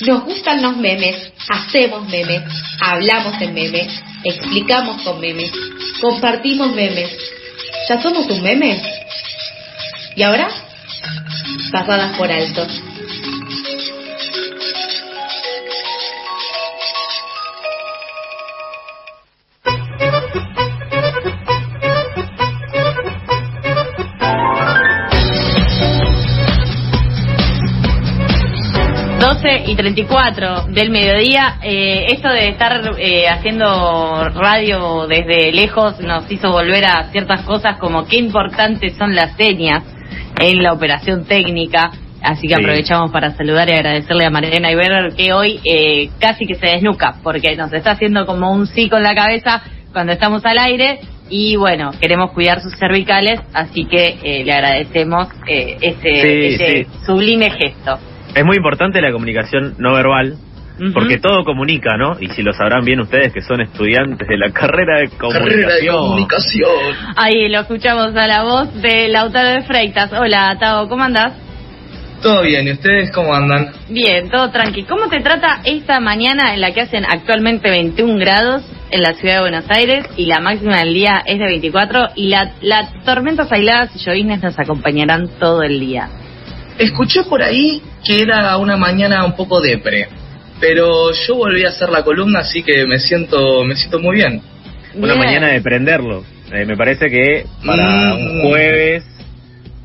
Nos 0.00 0.24
gustan 0.24 0.60
los 0.60 0.76
memes, 0.76 1.32
hacemos 1.48 2.08
memes, 2.08 2.42
hablamos 2.80 3.40
en 3.40 3.54
memes, 3.54 3.92
explicamos 4.24 5.02
con 5.02 5.20
memes, 5.20 5.50
compartimos 6.00 6.72
memes. 6.74 7.10
¿Ya 7.88 8.02
somos 8.02 8.26
un 8.28 8.42
meme? 8.42 8.82
¿Y 10.16 10.22
ahora? 10.22 10.48
Pasadas 11.70 12.16
por 12.16 12.30
alto. 12.30 12.66
12 29.44 29.70
y 29.70 29.76
34 29.76 30.68
del 30.68 30.90
mediodía. 30.90 31.58
Eh, 31.62 32.06
esto 32.08 32.28
de 32.30 32.48
estar 32.48 32.92
eh, 32.98 33.28
haciendo 33.28 34.30
radio 34.30 35.06
desde 35.06 35.52
lejos 35.52 36.00
nos 36.00 36.30
hizo 36.32 36.50
volver 36.50 36.86
a 36.86 37.10
ciertas 37.12 37.42
cosas 37.42 37.76
como 37.76 38.06
qué 38.06 38.16
importantes 38.16 38.96
son 38.96 39.14
las 39.14 39.36
señas 39.36 39.84
en 40.40 40.62
la 40.62 40.72
operación 40.72 41.26
técnica. 41.26 41.90
Así 42.22 42.48
que 42.48 42.54
aprovechamos 42.54 43.10
para 43.10 43.32
saludar 43.32 43.68
y 43.68 43.72
agradecerle 43.72 44.24
a 44.24 44.30
Mariana 44.30 44.72
Iber 44.72 45.14
que 45.14 45.34
hoy 45.34 45.60
eh, 45.62 46.08
casi 46.18 46.46
que 46.46 46.54
se 46.54 46.66
desnuca 46.66 47.16
porque 47.22 47.54
nos 47.54 47.70
está 47.70 47.90
haciendo 47.90 48.24
como 48.24 48.50
un 48.50 48.66
sí 48.66 48.88
con 48.88 49.02
la 49.02 49.14
cabeza 49.14 49.62
cuando 49.92 50.14
estamos 50.14 50.42
al 50.46 50.56
aire 50.56 51.00
y 51.28 51.56
bueno, 51.56 51.90
queremos 52.00 52.32
cuidar 52.32 52.62
sus 52.62 52.78
cervicales, 52.78 53.40
así 53.52 53.84
que 53.86 54.42
le 54.44 54.52
agradecemos 54.52 55.28
ese, 55.46 56.54
ese 56.54 56.86
sublime 57.04 57.50
gesto. 57.50 57.98
Es 58.34 58.44
muy 58.44 58.56
importante 58.56 59.00
la 59.00 59.12
comunicación 59.12 59.74
no 59.78 59.94
verbal, 59.94 60.36
porque 60.92 61.18
todo 61.18 61.44
comunica, 61.44 61.96
¿no? 61.96 62.16
Y 62.18 62.28
si 62.28 62.42
lo 62.42 62.52
sabrán 62.52 62.84
bien 62.84 63.00
ustedes 63.00 63.32
que 63.32 63.40
son 63.40 63.60
estudiantes 63.60 64.26
de 64.26 64.36
la 64.36 64.50
carrera 64.50 64.98
de 64.98 65.08
comunicación. 65.10 65.62
Carrera 65.62 65.74
de 65.76 65.86
comunicación. 65.86 66.96
Ahí 67.16 67.48
lo 67.48 67.60
escuchamos 67.60 68.16
a 68.16 68.26
la 68.26 68.42
voz 68.42 68.82
de 68.82 69.08
Lautaro 69.08 69.50
de 69.50 69.62
Freitas. 69.62 70.12
Hola, 70.12 70.56
Tao, 70.58 70.88
¿cómo 70.88 71.04
andás? 71.04 71.32
Todo 72.22 72.42
bien, 72.42 72.66
¿y 72.66 72.72
ustedes 72.72 73.12
cómo 73.12 73.34
andan? 73.34 73.70
Bien, 73.88 74.28
todo 74.30 74.50
tranqui. 74.50 74.82
¿Cómo 74.84 75.08
te 75.08 75.20
trata 75.20 75.60
esta 75.64 76.00
mañana 76.00 76.54
en 76.54 76.60
la 76.60 76.72
que 76.72 76.80
hacen 76.80 77.04
actualmente 77.04 77.70
21 77.70 78.18
grados 78.18 78.64
en 78.90 79.02
la 79.02 79.12
ciudad 79.14 79.34
de 79.34 79.40
Buenos 79.42 79.70
Aires 79.70 80.06
y 80.16 80.26
la 80.26 80.40
máxima 80.40 80.78
del 80.78 80.94
día 80.94 81.22
es 81.24 81.38
de 81.38 81.44
24 81.44 82.08
y 82.16 82.30
las 82.30 82.50
la 82.62 82.88
tormentas 83.04 83.52
aisladas 83.52 83.94
y 83.94 83.98
lloviznas 83.98 84.42
nos 84.42 84.58
acompañarán 84.58 85.28
todo 85.38 85.62
el 85.62 85.78
día? 85.78 86.08
Escuché 86.78 87.24
por 87.24 87.42
ahí 87.42 87.80
que 88.04 88.22
era 88.22 88.56
una 88.56 88.76
mañana 88.76 89.24
un 89.24 89.36
poco 89.36 89.60
depre, 89.60 90.08
pero 90.60 91.12
yo 91.12 91.36
volví 91.36 91.64
a 91.64 91.68
hacer 91.68 91.88
la 91.88 92.02
columna, 92.02 92.40
así 92.40 92.62
que 92.62 92.86
me 92.86 92.98
siento, 92.98 93.64
me 93.64 93.76
siento 93.76 93.98
muy 93.98 94.16
bien. 94.16 94.42
Una 94.94 95.14
mañana 95.14 95.48
de 95.48 95.60
prenderlo. 95.60 96.24
Eh, 96.52 96.64
me 96.66 96.76
parece 96.76 97.08
que 97.08 97.46
para 97.64 98.14
un 98.14 98.38
mm. 98.38 98.42
jueves, 98.42 99.04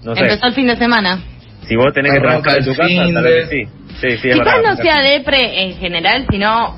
no 0.04 0.16
sé. 0.16 0.22
Empezó 0.22 0.48
el 0.48 0.54
fin 0.54 0.68
de 0.68 0.78
semana. 0.78 1.20
Si 1.68 1.76
vos 1.76 1.94
tenés 1.94 2.14
que 2.14 2.20
trabajar 2.20 2.58
en 2.58 2.66
tu 2.66 2.76
casa, 2.76 3.14
tal 3.14 3.24
vez 3.24 3.50
sí. 3.50 3.64
Sí, 4.02 4.18
sí, 4.18 4.30
Quizás 4.32 4.62
no 4.64 4.76
sea 4.78 5.02
depre 5.02 5.64
en 5.64 5.76
general, 5.78 6.26
sino 6.30 6.78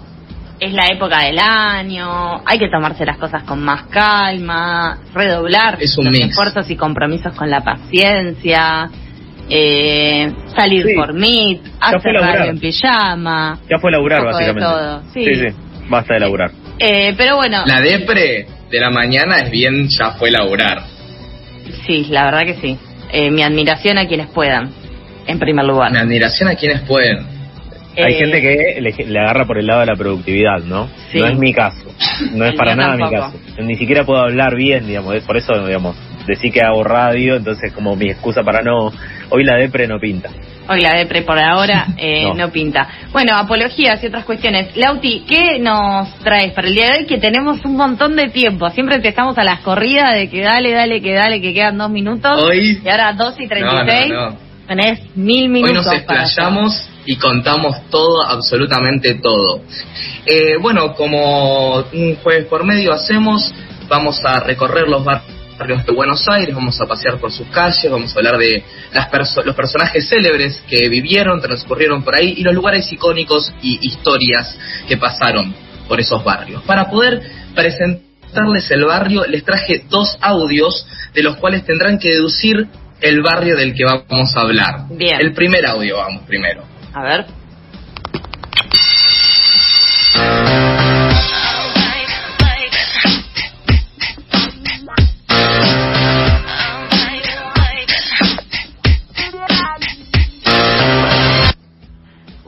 es 0.59 0.73
la 0.73 0.87
época 0.87 1.23
del 1.23 1.39
año, 1.39 2.41
hay 2.45 2.59
que 2.59 2.69
tomarse 2.69 3.05
las 3.05 3.17
cosas 3.17 3.43
con 3.43 3.63
más 3.63 3.83
calma, 3.87 4.99
redoblar 5.13 5.79
los 5.79 6.19
esfuerzos 6.19 6.69
y 6.69 6.75
compromisos 6.75 7.33
con 7.35 7.49
la 7.49 7.63
paciencia 7.63 8.89
eh, 9.49 10.31
salir 10.55 10.95
por 10.95 11.13
Meet, 11.13 11.61
hacer 11.79 12.13
radio 12.13 12.51
en 12.51 12.59
pijama. 12.59 13.59
Ya 13.69 13.77
fue 13.79 13.91
laburar, 13.91 14.23
básicamente. 14.23 14.69
Sí. 15.13 15.35
sí. 15.35 15.47
basta 15.89 16.13
de 16.13 16.19
laburar. 16.19 16.51
Eh, 16.79 17.13
pero 17.17 17.35
bueno. 17.35 17.63
La 17.65 17.81
depre 17.81 18.47
de 18.69 18.79
la 18.79 18.89
mañana 18.89 19.37
es 19.37 19.51
bien, 19.51 19.87
ya 19.89 20.11
fue 20.11 20.31
laburar. 20.31 20.83
Sí, 21.85 22.07
la 22.09 22.25
verdad 22.25 22.45
que 22.45 22.55
sí. 22.55 22.77
Eh, 23.11 23.29
mi 23.29 23.43
admiración 23.43 23.97
a 23.97 24.07
quienes 24.07 24.27
puedan, 24.27 24.71
en 25.27 25.39
primer 25.39 25.65
lugar. 25.65 25.91
Mi 25.91 25.97
admiración 25.97 26.49
a 26.49 26.55
quienes 26.55 26.81
pueden. 26.81 27.25
Hay 27.97 28.13
gente 28.13 28.41
que 28.41 28.79
le, 28.79 29.19
agarra 29.19 29.45
por 29.45 29.57
el 29.57 29.67
lado 29.67 29.81
de 29.81 29.87
la 29.87 29.95
productividad, 29.95 30.59
¿no? 30.63 30.89
No 31.13 31.25
es 31.25 31.37
mi 31.37 31.53
caso. 31.53 31.93
No 32.33 32.45
es 32.45 32.55
para 32.55 32.73
nada 32.73 32.95
mi 32.95 33.09
caso. 33.09 33.37
Ni 33.59 33.75
siquiera 33.75 34.05
puedo 34.05 34.21
hablar 34.21 34.55
bien, 34.55 34.87
digamos. 34.87 35.21
Por 35.23 35.35
eso, 35.35 35.53
digamos, 35.65 35.97
decir 36.25 36.51
que 36.51 36.61
hago 36.61 36.83
radio, 36.83 37.35
entonces 37.35 37.71
como 37.73 37.95
mi 37.95 38.09
excusa 38.09 38.43
para 38.43 38.61
no... 38.61 38.91
Hoy 39.29 39.43
la 39.43 39.55
depre 39.55 39.87
no 39.87 39.99
pinta. 39.99 40.29
Hoy 40.67 40.81
la 40.81 40.93
depre 40.95 41.23
por 41.23 41.39
ahora 41.39 41.87
eh, 41.97 42.31
no. 42.35 42.51
pinta. 42.51 42.87
Bueno, 43.11 43.35
apologías 43.35 44.03
y 44.03 44.07
otras 44.07 44.25
cuestiones. 44.25 44.75
Lauti, 44.77 45.25
¿qué 45.27 45.59
nos 45.59 46.13
traes 46.19 46.53
para 46.53 46.67
el 46.67 46.75
día 46.75 46.91
de 46.91 46.99
hoy? 46.99 47.05
Que 47.05 47.17
tenemos 47.17 47.63
un 47.65 47.75
montón 47.75 48.15
de 48.15 48.29
tiempo. 48.29 48.69
Siempre 48.69 48.99
te 48.99 49.09
estamos 49.09 49.37
a 49.37 49.43
las 49.43 49.61
corridas 49.61 50.15
de 50.15 50.29
que 50.29 50.41
dale, 50.41 50.71
dale, 50.71 51.01
que 51.01 51.13
dale, 51.13 51.41
que 51.41 51.53
quedan 51.53 51.77
dos 51.77 51.89
minutos. 51.89 52.43
Hoy... 52.43 52.79
Y 52.83 52.89
ahora 52.89 53.13
dos 53.13 53.39
y 53.39 53.47
treinta 53.47 53.83
y 53.83 53.87
seis. 53.87 54.13
Tenés 54.67 55.15
mil 55.15 55.49
minutos. 55.49 55.77
Hoy 55.77 55.83
nos 55.83 55.93
explayamos 55.93 56.89
y 57.05 57.17
contamos 57.17 57.89
todo, 57.89 58.23
absolutamente 58.23 59.15
todo. 59.15 59.61
Eh, 60.25 60.57
bueno, 60.61 60.93
como 60.93 61.77
un 61.77 62.15
jueves 62.23 62.45
por 62.45 62.63
medio 62.63 62.93
hacemos, 62.93 63.53
vamos 63.89 64.23
a 64.23 64.39
recorrer 64.39 64.87
los 64.87 65.03
barrios 65.03 65.40
de 65.67 65.93
Buenos 65.93 66.27
Aires, 66.27 66.55
vamos 66.55 66.79
a 66.81 66.87
pasear 66.87 67.19
por 67.19 67.31
sus 67.31 67.47
calles, 67.47 67.89
vamos 67.89 68.15
a 68.15 68.19
hablar 68.19 68.37
de 68.37 68.63
las 68.93 69.11
los 69.45 69.55
personajes 69.55 70.09
célebres 70.09 70.63
que 70.67 70.89
vivieron, 70.89 71.39
transcurrieron 71.39 72.03
por 72.03 72.15
ahí 72.15 72.33
y 72.37 72.43
los 72.43 72.53
lugares 72.55 72.91
icónicos 72.91 73.53
y 73.61 73.77
historias 73.87 74.57
que 74.87 74.97
pasaron 74.97 75.53
por 75.87 75.99
esos 75.99 76.23
barrios. 76.23 76.63
Para 76.63 76.89
poder 76.89 77.21
presentarles 77.53 78.71
el 78.71 78.85
barrio, 78.85 79.25
les 79.27 79.43
traje 79.43 79.85
dos 79.87 80.17
audios 80.21 80.87
de 81.13 81.21
los 81.21 81.37
cuales 81.37 81.63
tendrán 81.63 81.99
que 81.99 82.09
deducir 82.09 82.67
el 82.99 83.21
barrio 83.21 83.55
del 83.55 83.75
que 83.75 83.83
vamos 83.83 84.35
a 84.35 84.41
hablar. 84.41 84.87
Bien. 84.89 85.19
El 85.19 85.33
primer 85.33 85.65
audio, 85.65 85.97
vamos 85.97 86.23
primero. 86.23 86.63
A 86.93 87.03
ver. 87.03 87.25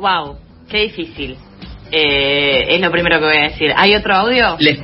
Wow, 0.03 0.35
qué 0.69 0.79
difícil. 0.79 1.37
Eh, 1.89 2.75
es 2.75 2.81
lo 2.81 2.91
primero 2.91 3.19
que 3.19 3.25
voy 3.25 3.37
a 3.37 3.43
decir. 3.43 3.71
¿Hay 3.73 3.95
otro 3.95 4.13
audio? 4.13 4.57
Les, 4.59 4.77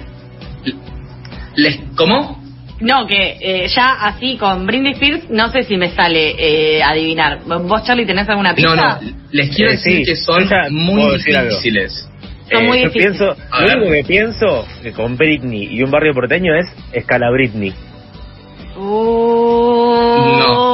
les 1.58 1.78
¿Cómo? 1.98 2.42
No, 2.80 3.06
que 3.06 3.38
eh, 3.42 3.68
ya 3.68 3.96
así 4.02 4.38
con 4.38 4.66
Britney 4.66 4.94
Spears 4.94 5.30
no 5.30 5.52
sé 5.52 5.64
si 5.64 5.76
me 5.76 5.90
sale 5.90 6.36
eh, 6.40 6.82
adivinar. 6.82 7.42
¿Vos, 7.44 7.84
Charlie, 7.84 8.06
tenés 8.06 8.30
alguna 8.30 8.56
pista? 8.56 8.74
No, 8.74 8.82
no, 8.82 8.98
les 9.32 9.54
quiero 9.54 9.72
decir 9.72 10.06
que 10.06 10.16
son 10.16 10.48
muy 10.72 11.18
difíciles. 11.18 12.10
Son 12.50 12.66
muy 12.66 12.80
difíciles. 12.80 13.18
Pienso, 13.18 13.36
lo 13.52 13.76
único 13.76 13.92
que 13.92 14.04
pienso 14.06 14.68
que 14.82 14.94
con 14.94 15.18
Britney 15.18 15.68
y 15.70 15.84
un 15.84 15.92
barrio 15.92 16.14
porteño 16.14 16.56
es 16.56 16.66
Escala 16.94 17.30
Britney. 17.30 17.74
Uh, 18.78 20.38
no. 20.40 20.69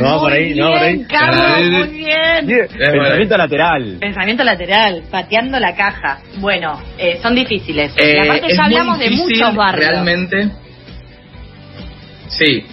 No 0.00 0.06
es. 0.06 0.12
No, 0.12 0.20
por 0.20 0.32
ahí, 0.32 0.54
no, 0.54 0.70
por 0.70 0.78
ahí. 0.78 1.04
Carlos, 1.04 1.88
muy 1.88 1.98
bien. 1.98 2.68
Pensamiento 2.68 3.36
lateral. 3.36 3.96
Pensamiento 4.00 4.44
lateral, 4.44 5.02
pateando 5.10 5.60
la 5.60 5.74
caja. 5.74 6.18
Bueno, 6.36 6.80
eh, 6.98 7.18
son 7.22 7.34
difíciles. 7.34 7.92
Eh, 7.96 8.20
aparte 8.20 8.54
ya 8.54 8.64
hablamos 8.64 8.98
de 8.98 9.10
muchos 9.10 9.54
barrios. 9.54 9.90
Realmente. 9.90 10.50
Sí, 12.28 12.64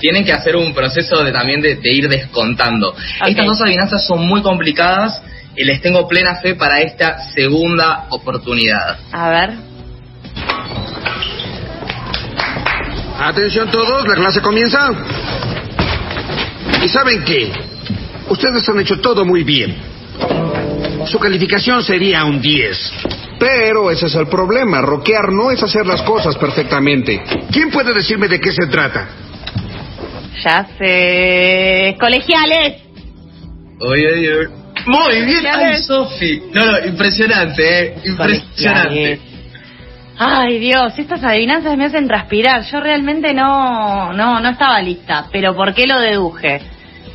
tienen 0.00 0.24
que 0.24 0.32
hacer 0.32 0.56
un 0.56 0.74
proceso 0.74 1.22
de 1.22 1.32
también 1.32 1.60
de, 1.60 1.78
ir 1.82 2.08
descontando. 2.08 2.94
Estas 3.26 3.46
dos 3.46 3.60
adivinanzas 3.62 4.06
son 4.06 4.26
muy 4.26 4.42
complicadas 4.42 5.22
y 5.56 5.64
les 5.64 5.80
tengo 5.80 6.06
plena 6.06 6.36
fe 6.36 6.54
para 6.54 6.80
esta 6.80 7.18
segunda 7.30 8.06
oportunidad. 8.10 8.98
A 9.12 9.30
ver. 9.30 9.50
Atención 13.20 13.70
todos, 13.70 14.06
la 14.06 14.14
clase 14.14 14.40
comienza. 14.40 14.90
¿Y 16.82 16.88
saben 16.88 17.24
qué? 17.24 17.52
Ustedes 18.28 18.68
han 18.68 18.80
hecho 18.80 19.00
todo 19.00 19.24
muy 19.24 19.42
bien. 19.42 19.76
Su 21.06 21.18
calificación 21.18 21.82
sería 21.82 22.24
un 22.24 22.40
10. 22.40 22.92
Pero 23.38 23.90
ese 23.90 24.06
es 24.06 24.14
el 24.14 24.26
problema. 24.26 24.80
Roquear 24.80 25.32
no 25.32 25.50
es 25.50 25.62
hacer 25.62 25.86
las 25.86 26.02
cosas 26.02 26.36
perfectamente. 26.36 27.22
¿Quién 27.50 27.70
puede 27.70 27.94
decirme 27.94 28.28
de 28.28 28.40
qué 28.40 28.52
se 28.52 28.66
trata? 28.66 29.08
Ya 30.44 30.68
sé. 30.78 31.96
Colegiales. 31.98 32.82
Oye, 33.80 34.12
oye. 34.12 34.48
Muy 34.86 35.24
bien, 35.24 35.46
ay, 35.46 35.82
Sofi. 35.82 36.42
No, 36.52 36.64
no, 36.64 36.86
impresionante, 36.86 37.80
eh. 37.80 37.94
Impresionante. 38.04 39.20
Ay 40.18 40.58
Dios, 40.58 40.98
estas 40.98 41.22
adivinanzas 41.22 41.76
me 41.76 41.84
hacen 41.84 42.08
transpirar. 42.08 42.62
Yo 42.64 42.80
realmente 42.80 43.32
no, 43.34 44.12
no, 44.12 44.40
no 44.40 44.48
estaba 44.48 44.80
lista. 44.82 45.26
Pero 45.30 45.54
¿por 45.54 45.74
qué 45.74 45.86
lo 45.86 45.98
deduje? 46.00 46.60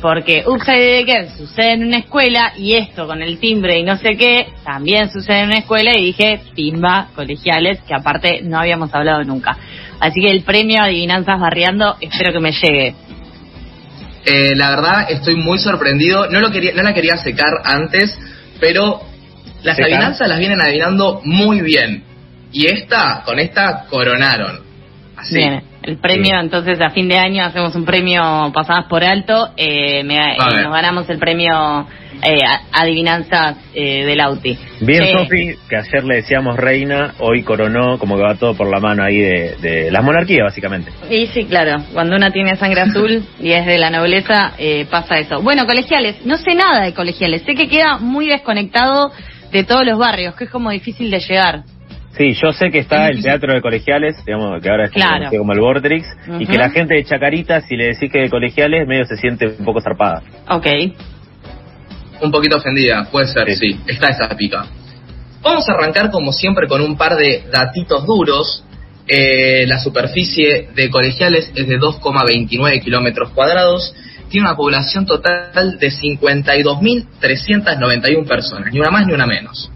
porque 0.04 0.44
Upside 0.46 1.06
Down 1.06 1.34
sucede 1.34 1.72
en 1.72 1.86
una 1.86 1.96
escuela 1.96 2.52
y 2.58 2.74
esto 2.74 3.06
con 3.06 3.22
el 3.22 3.38
timbre 3.38 3.78
y 3.78 3.84
no 3.84 3.96
sé 3.96 4.18
qué 4.18 4.48
también 4.62 5.10
sucede 5.10 5.40
en 5.40 5.46
una 5.46 5.60
escuela 5.60 5.92
y 5.96 6.04
dije, 6.04 6.42
pimba, 6.54 7.08
colegiales, 7.14 7.80
que 7.88 7.94
aparte 7.94 8.42
no 8.42 8.58
habíamos 8.58 8.94
hablado 8.94 9.24
nunca. 9.24 9.56
Así 10.00 10.20
que 10.20 10.30
el 10.30 10.42
premio 10.42 10.82
Adivinanzas 10.82 11.40
Barriando 11.40 11.96
espero 12.02 12.34
que 12.34 12.40
me 12.40 12.52
llegue. 12.52 12.94
Eh, 14.26 14.54
la 14.54 14.68
verdad 14.68 15.06
estoy 15.08 15.36
muy 15.36 15.58
sorprendido, 15.58 16.28
no, 16.28 16.40
lo 16.40 16.50
quería, 16.50 16.72
no 16.74 16.82
la 16.82 16.92
quería 16.92 17.16
secar 17.16 17.54
antes, 17.64 18.14
pero 18.60 19.00
las 19.62 19.78
adivinanzas 19.78 20.28
las 20.28 20.38
vienen 20.38 20.60
adivinando 20.60 21.22
muy 21.24 21.62
bien. 21.62 22.13
Y 22.54 22.66
esta, 22.66 23.22
con 23.26 23.38
esta 23.38 23.84
coronaron. 23.90 24.60
Así. 25.16 25.36
Bien, 25.36 25.62
el 25.82 25.98
premio, 25.98 26.38
entonces 26.40 26.80
a 26.80 26.90
fin 26.90 27.08
de 27.08 27.18
año 27.18 27.44
hacemos 27.44 27.74
un 27.74 27.84
premio 27.84 28.22
pasadas 28.54 28.86
por 28.86 29.04
alto, 29.04 29.50
eh, 29.56 30.02
nos 30.02 30.72
ganamos 30.72 31.08
el 31.10 31.18
premio 31.18 31.86
eh, 32.22 32.38
adivinanzas 32.72 33.56
eh, 33.74 34.04
del 34.04 34.20
Auti. 34.20 34.56
Bien, 34.80 35.12
Sofi, 35.12 35.56
que 35.68 35.76
ayer 35.76 36.04
le 36.04 36.16
decíamos 36.16 36.56
reina, 36.56 37.14
hoy 37.18 37.42
coronó, 37.42 37.98
como 37.98 38.16
que 38.16 38.22
va 38.22 38.34
todo 38.36 38.54
por 38.54 38.70
la 38.70 38.80
mano 38.80 39.02
ahí 39.02 39.18
de, 39.18 39.56
de 39.60 39.90
la 39.90 40.00
monarquía, 40.00 40.44
básicamente. 40.44 40.92
Y 41.10 41.26
sí, 41.26 41.44
claro, 41.44 41.82
cuando 41.92 42.16
una 42.16 42.30
tiene 42.30 42.56
sangre 42.56 42.82
azul 42.82 43.24
y 43.40 43.52
es 43.52 43.66
de 43.66 43.78
la 43.78 43.90
nobleza, 43.90 44.52
pasa 44.90 45.18
eso. 45.18 45.42
Bueno, 45.42 45.66
colegiales, 45.66 46.24
no 46.24 46.36
sé 46.38 46.54
nada 46.54 46.84
de 46.84 46.94
colegiales, 46.94 47.42
sé 47.42 47.54
que 47.54 47.68
queda 47.68 47.98
muy 47.98 48.26
desconectado 48.26 49.10
de 49.52 49.64
todos 49.64 49.84
los 49.86 49.98
barrios, 49.98 50.34
que 50.34 50.44
es 50.44 50.50
como 50.50 50.70
difícil 50.70 51.10
de 51.10 51.20
llegar. 51.20 51.62
Sí, 52.16 52.32
yo 52.34 52.52
sé 52.52 52.70
que 52.70 52.78
está 52.78 53.08
el 53.08 53.20
teatro 53.22 53.52
de 53.52 53.60
colegiales, 53.60 54.24
digamos, 54.24 54.62
que 54.62 54.70
ahora 54.70 54.84
es 54.84 54.92
como 55.36 55.52
el 55.52 55.58
Vortrix, 55.60 56.06
y 56.38 56.46
que 56.46 56.56
la 56.56 56.70
gente 56.70 56.94
de 56.94 57.02
Chacarita, 57.04 57.60
si 57.62 57.76
le 57.76 57.86
decís 57.86 58.08
que 58.12 58.20
de 58.20 58.30
colegiales, 58.30 58.86
medio 58.86 59.04
se 59.04 59.16
siente 59.16 59.48
un 59.58 59.64
poco 59.64 59.80
zarpada. 59.80 60.22
Ok. 60.48 60.66
Un 62.22 62.30
poquito 62.30 62.58
ofendida, 62.58 63.08
puede 63.10 63.26
ser, 63.26 63.52
sí, 63.56 63.80
está 63.88 64.10
esa 64.10 64.28
pica. 64.36 64.66
Vamos 65.42 65.68
a 65.68 65.72
arrancar 65.72 66.12
como 66.12 66.32
siempre 66.32 66.68
con 66.68 66.80
un 66.80 66.96
par 66.96 67.16
de 67.16 67.42
datitos 67.52 68.06
duros. 68.06 68.64
Eh, 69.06 69.66
la 69.66 69.78
superficie 69.78 70.70
de 70.74 70.88
colegiales 70.88 71.52
es 71.54 71.68
de 71.68 71.78
2,29 71.78 72.82
kilómetros 72.82 73.28
cuadrados. 73.30 73.94
Tiene 74.30 74.46
una 74.46 74.56
población 74.56 75.04
total 75.04 75.76
de 75.78 75.90
52.391 75.90 78.26
personas, 78.26 78.72
ni 78.72 78.78
una 78.78 78.90
más 78.90 79.06
ni 79.06 79.12
una 79.12 79.26
menos. 79.26 79.70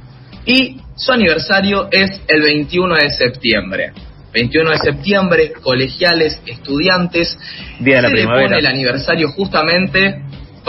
Y 0.47 0.79
su 0.99 1.13
aniversario 1.13 1.89
es 1.91 2.21
el 2.27 2.43
21 2.43 2.97
de 2.97 3.11
septiembre. 3.11 3.93
21 4.33 4.71
de 4.73 4.79
septiembre, 4.79 5.53
colegiales, 5.53 6.41
estudiantes. 6.45 7.39
Día 7.79 7.97
de 7.97 8.03
la 8.03 8.09
se 8.09 8.15
primavera. 8.15 8.43
Le 8.43 8.49
pone 8.49 8.59
el 8.59 8.67
aniversario 8.67 9.29
justamente, 9.31 10.23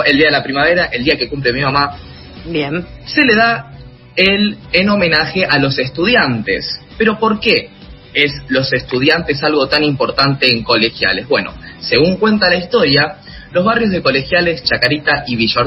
el 0.06 0.18
día 0.18 0.28
de 0.28 0.32
la 0.32 0.44
primavera, 0.44 0.86
el 0.86 1.04
día 1.04 1.18
que 1.18 1.28
cumple 1.28 1.52
mi 1.52 1.62
mamá. 1.62 1.98
Bien. 2.46 2.86
Se 3.06 3.26
le 3.26 3.36
da 3.36 3.72
el 4.16 4.58
en 4.72 4.90
homenaje 4.90 5.46
a 5.46 5.58
los 5.58 5.80
estudiantes. 5.80 6.80
¿Pero 6.98 7.18
por 7.18 7.40
qué 7.40 7.70
es 8.14 8.32
los 8.50 8.72
estudiantes 8.72 9.44
algo 9.44 9.68
tan 9.68 9.84
importante 9.84 10.50
en 10.50 10.64
colegiales? 10.64 11.28
Bueno, 11.28 11.54
según 11.80 12.18
cuenta 12.18 12.50
la 12.50 12.58
historia, 12.58 13.18
los 13.52 13.66
barrios 13.66 13.92
de 13.92 14.04
colegiales, 14.04 14.64
Chacarita 14.64 15.24
y 15.26 15.36
Villa 15.36 15.64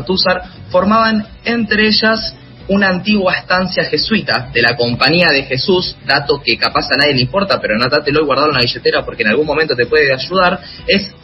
formaban 0.71 1.27
entre 1.45 1.89
ellas 1.89 2.37
una 2.73 2.89
antigua 2.89 3.35
estancia 3.35 3.85
jesuita 3.85 4.51
de 4.53 4.63
la 4.63 4.77
Compañía 4.77 5.29
de 5.31 5.45
Jesús, 5.45 5.97
dato 6.07 6.41
que 6.45 6.57
capaz 6.57 6.87
a 6.93 6.97
nadie 6.97 7.15
le 7.15 7.21
importa, 7.23 7.61
pero 7.61 7.75
anótatelo 7.75 8.23
y 8.23 8.25
guardalo 8.25 8.51
en 8.51 8.55
la 8.55 8.63
billetera 8.63 9.05
porque 9.05 9.23
en 9.23 9.29
algún 9.29 9.47
momento 9.47 9.75
te 9.75 9.87
puede 9.87 10.13
ayudar, 10.13 10.61
es 10.87 11.15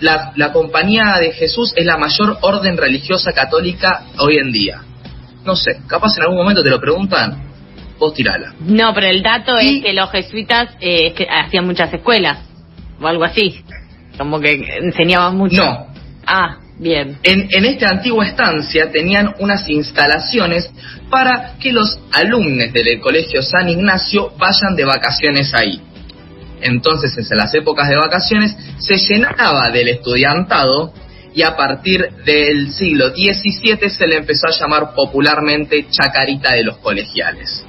la, 0.00 0.32
la 0.36 0.52
Compañía 0.52 1.16
de 1.20 1.32
Jesús 1.32 1.72
es 1.76 1.84
la 1.84 1.96
mayor 1.96 2.38
orden 2.42 2.76
religiosa 2.76 3.32
católica 3.32 4.04
hoy 4.18 4.36
en 4.38 4.52
día. 4.52 4.82
No 5.44 5.56
sé, 5.56 5.80
capaz 5.86 6.16
en 6.16 6.24
algún 6.24 6.36
momento 6.36 6.62
te 6.62 6.70
lo 6.70 6.80
preguntan, 6.80 7.48
vos 7.98 8.14
tirala. 8.14 8.54
No, 8.60 8.92
pero 8.94 9.06
el 9.06 9.22
dato 9.22 9.56
es 9.56 9.82
que 9.82 9.92
los 9.92 10.10
jesuitas 10.10 10.76
eh, 10.80 11.14
hacían 11.30 11.66
muchas 11.66 11.92
escuelas, 11.92 12.40
o 13.00 13.06
algo 13.06 13.24
así, 13.24 13.64
como 14.16 14.40
que 14.40 14.60
enseñaban 14.82 15.36
mucho. 15.36 15.62
No. 15.62 15.86
Ah, 16.26 16.58
Bien. 16.78 17.18
En, 17.24 17.48
en 17.50 17.64
esta 17.64 17.90
antigua 17.90 18.24
estancia 18.26 18.90
tenían 18.90 19.34
unas 19.40 19.68
instalaciones 19.68 20.70
para 21.10 21.54
que 21.58 21.72
los 21.72 21.98
alumnos 22.12 22.72
del 22.72 23.00
Colegio 23.00 23.42
San 23.42 23.68
Ignacio 23.68 24.32
vayan 24.38 24.76
de 24.76 24.84
vacaciones 24.84 25.52
ahí. 25.54 25.80
Entonces, 26.60 27.16
en 27.30 27.36
las 27.36 27.54
épocas 27.54 27.88
de 27.88 27.96
vacaciones, 27.96 28.56
se 28.78 28.96
llenaba 28.96 29.68
del 29.70 29.88
estudiantado 29.88 30.92
y 31.34 31.42
a 31.42 31.56
partir 31.56 32.08
del 32.24 32.70
siglo 32.72 33.10
XVII 33.10 33.90
se 33.90 34.06
le 34.06 34.16
empezó 34.16 34.48
a 34.48 34.50
llamar 34.50 34.94
popularmente 34.94 35.86
Chacarita 35.90 36.54
de 36.54 36.64
los 36.64 36.78
Colegiales. 36.78 37.64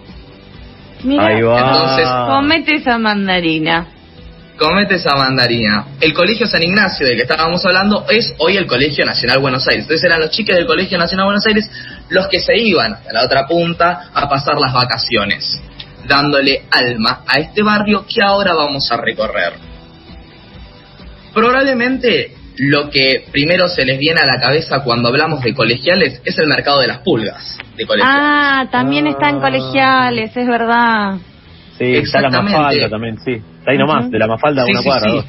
Mira, 1.04 1.28
Ahí 1.28 1.42
va. 1.42 1.60
Entonces, 1.60 2.08
comete 2.28 2.76
esa 2.76 2.98
mandarina 2.98 3.88
comete 4.60 4.96
esa 4.96 5.16
mandarina. 5.16 5.88
El 6.00 6.14
Colegio 6.14 6.46
San 6.46 6.62
Ignacio 6.62 7.08
del 7.08 7.16
que 7.16 7.24
estábamos 7.24 7.66
hablando 7.66 8.06
es 8.10 8.36
hoy 8.38 8.58
el 8.58 8.68
Colegio 8.68 9.06
Nacional 9.06 9.40
Buenos 9.40 9.68
Aires. 9.68 9.86
Entonces 9.86 10.04
eran 10.04 10.20
los 10.20 10.30
chicos 10.30 10.56
del 10.56 10.68
Colegio 10.68 10.98
Nacional 10.98 11.26
Buenos 11.26 11.46
Aires 11.48 11.72
los 12.10 12.28
que 12.28 12.40
se 12.40 12.58
iban 12.58 12.94
a 12.94 13.14
la 13.14 13.24
otra 13.24 13.48
punta 13.48 14.10
a 14.14 14.30
pasar 14.30 14.60
las 14.60 14.74
vacaciones, 14.74 15.60
dándole 16.08 16.64
alma 16.70 17.24
a 17.26 17.40
este 17.40 17.64
barrio 17.64 18.06
que 18.06 18.22
ahora 18.22 18.54
vamos 18.54 18.92
a 18.92 18.98
recorrer. 18.98 19.54
Probablemente 21.34 22.36
lo 22.58 22.90
que 22.90 23.26
primero 23.32 23.70
se 23.70 23.86
les 23.86 23.98
viene 23.98 24.20
a 24.20 24.26
la 24.26 24.40
cabeza 24.40 24.84
cuando 24.84 25.08
hablamos 25.08 25.42
de 25.42 25.54
colegiales 25.54 26.22
es 26.26 26.38
el 26.38 26.48
mercado 26.48 26.82
de 26.82 26.88
las 26.88 27.00
pulgas. 27.00 27.58
De 27.78 27.88
ah, 28.04 28.68
también 28.70 29.08
está 29.08 29.30
en 29.30 29.38
ah. 29.38 29.42
colegiales, 29.42 30.36
es 30.36 30.48
verdad. 30.48 31.14
Sí, 31.80 31.96
está 31.96 32.20
la 32.20 32.30
Mafalda 32.30 32.90
también, 32.90 33.18
sí. 33.24 33.32
Está 33.32 33.72
ahí 33.72 33.78
nomás, 33.78 34.12
de 34.12 34.20
la 34.20 34.28
Mafalda 34.28 34.64
a 34.64 34.66
una 34.66 34.84
cuadra. 34.84 35.24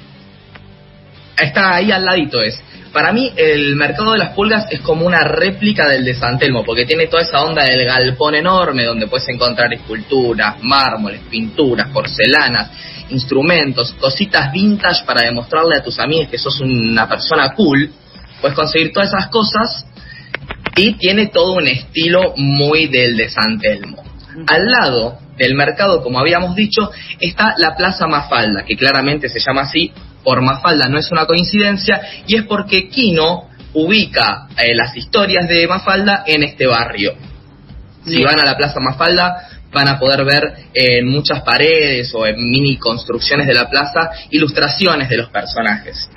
Está 1.40 1.76
ahí 1.76 1.92
al 1.92 2.04
ladito 2.04 2.42
es. 2.42 2.60
Para 2.92 3.12
mí 3.12 3.32
el 3.36 3.76
mercado 3.76 4.12
de 4.12 4.18
las 4.18 4.30
pulgas 4.30 4.66
es 4.68 4.80
como 4.80 5.06
una 5.06 5.22
réplica 5.22 5.88
del 5.88 6.04
de 6.04 6.14
San 6.14 6.40
Telmo, 6.40 6.64
porque 6.64 6.86
tiene 6.86 7.06
toda 7.06 7.22
esa 7.22 7.40
onda 7.42 7.62
del 7.62 7.86
galpón 7.86 8.34
enorme 8.34 8.84
donde 8.84 9.06
puedes 9.06 9.28
encontrar 9.28 9.72
esculturas, 9.72 10.56
mármoles, 10.62 11.20
pinturas, 11.30 11.88
porcelanas, 11.90 12.72
instrumentos, 13.10 13.94
cositas 14.00 14.50
vintage 14.52 15.04
para 15.04 15.22
demostrarle 15.22 15.76
a 15.78 15.84
tus 15.84 16.00
amigos 16.00 16.28
que 16.28 16.38
sos 16.38 16.60
una 16.60 17.08
persona 17.08 17.54
cool. 17.54 17.92
Puedes 18.40 18.56
conseguir 18.56 18.92
todas 18.92 19.10
esas 19.10 19.28
cosas 19.28 19.86
y 20.74 20.94
tiene 20.94 21.28
todo 21.28 21.52
un 21.52 21.68
estilo 21.68 22.34
muy 22.36 22.88
del 22.88 23.16
de 23.16 23.28
San 23.28 23.60
Telmo. 23.60 24.09
Al 24.46 24.66
lado 24.66 25.18
del 25.36 25.54
mercado, 25.54 26.02
como 26.02 26.18
habíamos 26.18 26.54
dicho, 26.54 26.90
está 27.18 27.54
la 27.56 27.76
Plaza 27.76 28.06
Mafalda, 28.06 28.64
que 28.64 28.76
claramente 28.76 29.28
se 29.28 29.40
llama 29.40 29.62
así 29.62 29.92
por 30.22 30.42
Mafalda, 30.42 30.88
no 30.88 30.98
es 30.98 31.10
una 31.10 31.26
coincidencia, 31.26 32.00
y 32.26 32.36
es 32.36 32.44
porque 32.44 32.88
Kino 32.88 33.48
ubica 33.72 34.48
eh, 34.56 34.74
las 34.74 34.96
historias 34.96 35.48
de 35.48 35.66
Mafalda 35.66 36.24
en 36.26 36.42
este 36.42 36.66
barrio. 36.66 37.14
Si 38.04 38.22
van 38.22 38.38
a 38.40 38.44
la 38.44 38.56
Plaza 38.56 38.80
Mafalda, 38.80 39.48
van 39.72 39.88
a 39.88 39.98
poder 39.98 40.24
ver 40.24 40.52
en 40.74 41.08
muchas 41.08 41.42
paredes 41.42 42.12
o 42.14 42.26
en 42.26 42.36
mini 42.36 42.76
construcciones 42.76 43.46
de 43.46 43.54
la 43.54 43.68
plaza 43.68 44.10
ilustraciones 44.30 45.08
de 45.08 45.16
los 45.16 45.30
personajes. 45.30 46.08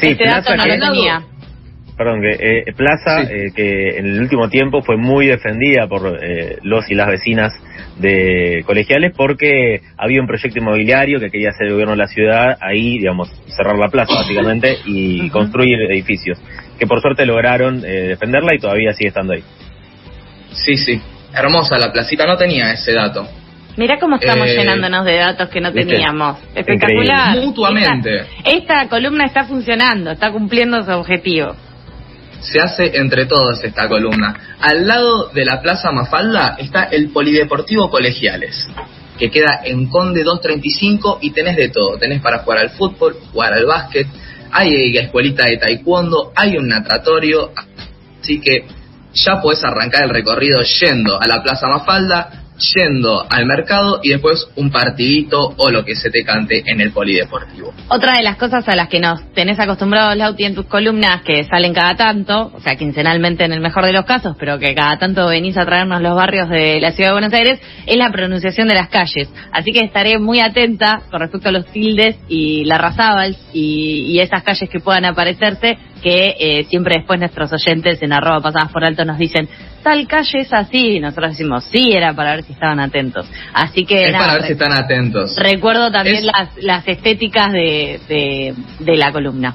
Sí, 0.00 0.08
este 0.08 0.24
dato 0.26 0.56
no 0.56 0.66
lo 0.66 0.78
tenía 0.78 1.24
perdón, 1.98 2.22
que 2.22 2.60
eh, 2.60 2.72
Plaza, 2.74 3.22
eh, 3.22 3.50
que 3.54 3.98
en 3.98 4.06
el 4.06 4.20
último 4.20 4.48
tiempo 4.48 4.82
fue 4.82 4.96
muy 4.96 5.26
defendida 5.26 5.88
por 5.88 6.16
eh, 6.22 6.58
los 6.62 6.88
y 6.90 6.94
las 6.94 7.08
vecinas 7.08 7.52
de 7.98 8.62
colegiales 8.64 9.12
porque 9.16 9.80
había 9.96 10.20
un 10.20 10.28
proyecto 10.28 10.60
inmobiliario 10.60 11.18
que 11.18 11.28
quería 11.28 11.48
hacer 11.50 11.66
el 11.66 11.72
gobierno 11.72 11.94
de 11.94 11.98
la 11.98 12.06
ciudad, 12.06 12.56
ahí, 12.60 12.98
digamos, 12.98 13.28
cerrar 13.48 13.76
la 13.76 13.88
plaza 13.88 14.14
básicamente 14.14 14.78
y 14.86 15.28
construir 15.30 15.80
edificios, 15.90 16.38
que 16.78 16.86
por 16.86 17.00
suerte 17.02 17.26
lograron 17.26 17.80
defenderla 17.80 18.54
y 18.54 18.60
todavía 18.60 18.92
sigue 18.92 19.08
estando 19.08 19.32
ahí. 19.32 19.42
Sí, 20.52 20.76
sí, 20.76 21.02
hermosa 21.34 21.76
la 21.76 21.92
placita, 21.92 22.24
no 22.24 22.36
tenía 22.36 22.72
ese 22.72 22.92
dato. 22.92 23.26
Mira 23.76 23.98
cómo 23.98 24.16
estamos 24.16 24.46
llenándonos 24.46 25.04
de 25.04 25.16
datos 25.16 25.48
que 25.48 25.60
no 25.60 25.72
teníamos. 25.72 26.38
Espectacular. 26.54 27.36
Mutuamente. 27.36 28.26
esta 28.44 28.88
columna 28.88 29.24
está 29.24 29.44
funcionando, 29.44 30.12
está 30.12 30.30
cumpliendo 30.30 30.84
su 30.84 30.90
objetivo 30.92 31.56
se 32.40 32.60
hace 32.60 32.96
entre 32.96 33.26
todos 33.26 33.62
esta 33.62 33.88
columna. 33.88 34.56
Al 34.60 34.86
lado 34.86 35.28
de 35.28 35.44
la 35.44 35.60
Plaza 35.60 35.90
Mafalda 35.92 36.56
está 36.58 36.84
el 36.84 37.10
Polideportivo 37.10 37.90
Colegiales, 37.90 38.68
que 39.18 39.30
queda 39.30 39.60
en 39.64 39.88
Conde 39.88 40.22
235 40.22 41.18
y 41.22 41.30
tenés 41.30 41.56
de 41.56 41.68
todo. 41.68 41.98
Tenés 41.98 42.22
para 42.22 42.38
jugar 42.38 42.58
al 42.58 42.70
fútbol, 42.70 43.16
jugar 43.32 43.52
al 43.52 43.66
básquet, 43.66 44.06
hay 44.50 44.96
escuelita 44.96 45.46
de 45.46 45.58
taekwondo, 45.58 46.32
hay 46.34 46.56
un 46.56 46.68
natatorio, 46.68 47.50
así 48.20 48.40
que 48.40 48.64
ya 49.14 49.40
podés 49.40 49.62
arrancar 49.64 50.04
el 50.04 50.10
recorrido 50.10 50.62
yendo 50.62 51.20
a 51.20 51.26
la 51.26 51.42
Plaza 51.42 51.66
Mafalda, 51.68 52.44
yendo 52.58 53.24
al 53.28 53.46
mercado 53.46 54.00
y 54.02 54.10
después 54.10 54.48
un 54.56 54.70
partidito 54.70 55.54
o 55.56 55.70
lo 55.70 55.84
que 55.84 55.94
se 55.94 56.10
te 56.10 56.24
cante 56.24 56.62
en 56.66 56.80
el 56.80 56.92
polideportivo. 56.92 57.72
Otra 57.88 58.14
de 58.16 58.22
las 58.22 58.36
cosas 58.36 58.68
a 58.68 58.76
las 58.76 58.88
que 58.88 59.00
nos 59.00 59.32
tenés 59.32 59.58
acostumbrados, 59.58 60.16
Lauti, 60.16 60.44
en 60.44 60.54
tus 60.54 60.66
columnas, 60.66 61.22
que 61.22 61.44
salen 61.44 61.72
cada 61.72 61.96
tanto, 61.96 62.52
o 62.54 62.60
sea, 62.60 62.76
quincenalmente 62.76 63.44
en 63.44 63.52
el 63.52 63.60
mejor 63.60 63.84
de 63.84 63.92
los 63.92 64.04
casos, 64.04 64.36
pero 64.38 64.58
que 64.58 64.74
cada 64.74 64.98
tanto 64.98 65.26
venís 65.28 65.56
a 65.56 65.64
traernos 65.64 66.00
los 66.00 66.14
barrios 66.14 66.48
de 66.48 66.80
la 66.80 66.92
ciudad 66.92 67.10
de 67.10 67.14
Buenos 67.14 67.32
Aires, 67.32 67.60
es 67.86 67.96
la 67.96 68.10
pronunciación 68.10 68.68
de 68.68 68.74
las 68.74 68.88
calles. 68.88 69.28
Así 69.52 69.72
que 69.72 69.80
estaré 69.80 70.18
muy 70.18 70.40
atenta 70.40 71.02
con 71.10 71.20
respecto 71.20 71.48
a 71.48 71.52
los 71.52 71.66
tildes 71.66 72.16
y 72.28 72.64
la 72.64 72.78
razábal 72.78 73.36
y, 73.52 74.12
y 74.12 74.20
esas 74.20 74.42
calles 74.42 74.68
que 74.68 74.80
puedan 74.80 75.04
aparecerse, 75.04 75.78
que 75.98 76.34
eh, 76.38 76.64
siempre 76.68 76.96
después 76.98 77.18
nuestros 77.18 77.52
oyentes 77.52 78.00
en 78.02 78.12
arroba 78.12 78.40
pasadas 78.40 78.72
por 78.72 78.84
alto 78.84 79.04
nos 79.04 79.18
dicen, 79.18 79.48
tal 79.82 80.06
calle 80.06 80.40
es 80.40 80.52
así, 80.52 80.96
y 80.96 81.00
nosotros 81.00 81.30
decimos, 81.30 81.64
sí, 81.64 81.92
era 81.92 82.14
para 82.14 82.36
ver 82.36 82.44
si 82.44 82.52
estaban 82.52 82.80
atentos. 82.80 83.26
Así 83.52 83.84
que... 83.84 84.08
Es 84.08 84.12
para 84.12 84.34
ver 84.34 84.42
si 84.44 84.52
están 84.52 84.72
atentos. 84.72 85.36
Recuerdo 85.36 85.90
también 85.90 86.26
las, 86.26 86.56
las 86.56 86.86
estéticas 86.86 87.52
de, 87.52 88.00
de, 88.08 88.54
de 88.78 88.96
la 88.96 89.12
columna. 89.12 89.54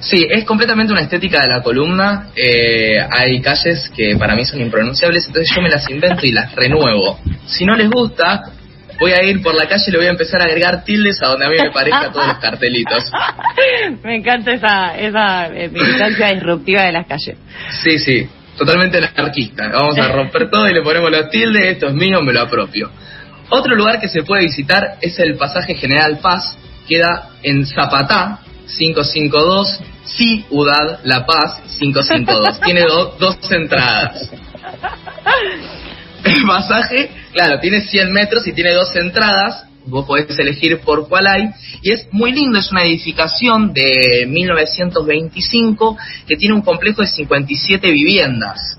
Sí, 0.00 0.26
es 0.30 0.44
completamente 0.44 0.92
una 0.92 1.02
estética 1.02 1.42
de 1.42 1.48
la 1.48 1.62
columna. 1.62 2.28
Eh, 2.34 2.98
hay 3.10 3.40
calles 3.42 3.90
que 3.94 4.16
para 4.16 4.34
mí 4.34 4.46
son 4.46 4.60
impronunciables, 4.60 5.26
entonces 5.26 5.54
yo 5.54 5.60
me 5.60 5.68
las 5.68 5.88
invento 5.90 6.26
y 6.26 6.32
las 6.32 6.54
renuevo. 6.54 7.18
Si 7.44 7.66
no 7.66 7.76
les 7.76 7.90
gusta, 7.90 8.44
voy 9.00 9.12
a 9.12 9.22
ir 9.22 9.42
por 9.42 9.54
la 9.54 9.66
calle 9.66 9.84
y 9.86 9.90
le 9.90 9.98
voy 9.98 10.06
a 10.06 10.10
empezar 10.10 10.42
a 10.42 10.44
agregar 10.44 10.84
tildes 10.84 11.20
a 11.22 11.28
donde 11.28 11.46
a 11.46 11.48
mí 11.48 11.56
me 11.60 11.70
parezca 11.70 12.12
todos 12.12 12.26
los 12.26 12.38
cartelitos. 12.38 13.10
me 14.04 14.16
encanta 14.16 14.52
esa, 14.52 14.96
esa 14.96 15.46
eh, 15.46 15.70
militancia 15.70 16.28
disruptiva 16.28 16.82
de 16.82 16.92
las 16.92 17.06
calles. 17.06 17.38
Sí, 17.82 17.98
sí, 17.98 18.28
totalmente 18.56 18.98
anarquista. 18.98 19.68
Vamos 19.72 19.98
a 19.98 20.08
romper 20.12 20.50
todo 20.50 20.68
y 20.68 20.74
le 20.74 20.82
ponemos 20.82 21.10
los 21.10 21.30
tildes, 21.30 21.72
esto 21.72 21.88
es 21.88 21.94
mío, 21.94 22.20
me 22.22 22.32
lo 22.32 22.42
apropio. 22.42 22.90
Otro 23.48 23.74
lugar 23.74 23.98
que 23.98 24.08
se 24.08 24.22
puede 24.22 24.44
visitar 24.44 24.98
es 25.00 25.18
el 25.18 25.36
pasaje 25.36 25.74
General 25.74 26.18
Paz, 26.18 26.56
queda 26.86 27.30
en 27.42 27.66
Zapatá, 27.66 28.40
552, 28.78 29.80
Ciudad 30.04 31.00
La 31.04 31.26
Paz, 31.26 31.62
552. 31.78 32.60
Tiene 32.60 32.82
do, 32.82 33.16
dos 33.18 33.36
entradas. 33.50 34.30
El 36.24 36.46
pasaje, 36.46 37.10
claro, 37.32 37.60
tiene 37.60 37.80
100 37.80 38.12
metros 38.12 38.46
y 38.46 38.52
tiene 38.52 38.72
dos 38.72 38.94
entradas. 38.96 39.64
Vos 39.86 40.04
podés 40.06 40.38
elegir 40.38 40.78
por 40.80 41.08
cuál 41.08 41.26
hay. 41.26 41.48
Y 41.82 41.92
es 41.92 42.06
muy 42.12 42.32
lindo, 42.32 42.58
es 42.58 42.70
una 42.70 42.84
edificación 42.84 43.72
de 43.72 44.26
1925 44.28 45.96
que 46.26 46.36
tiene 46.36 46.54
un 46.54 46.62
complejo 46.62 47.02
de 47.02 47.08
57 47.08 47.90
viviendas. 47.90 48.78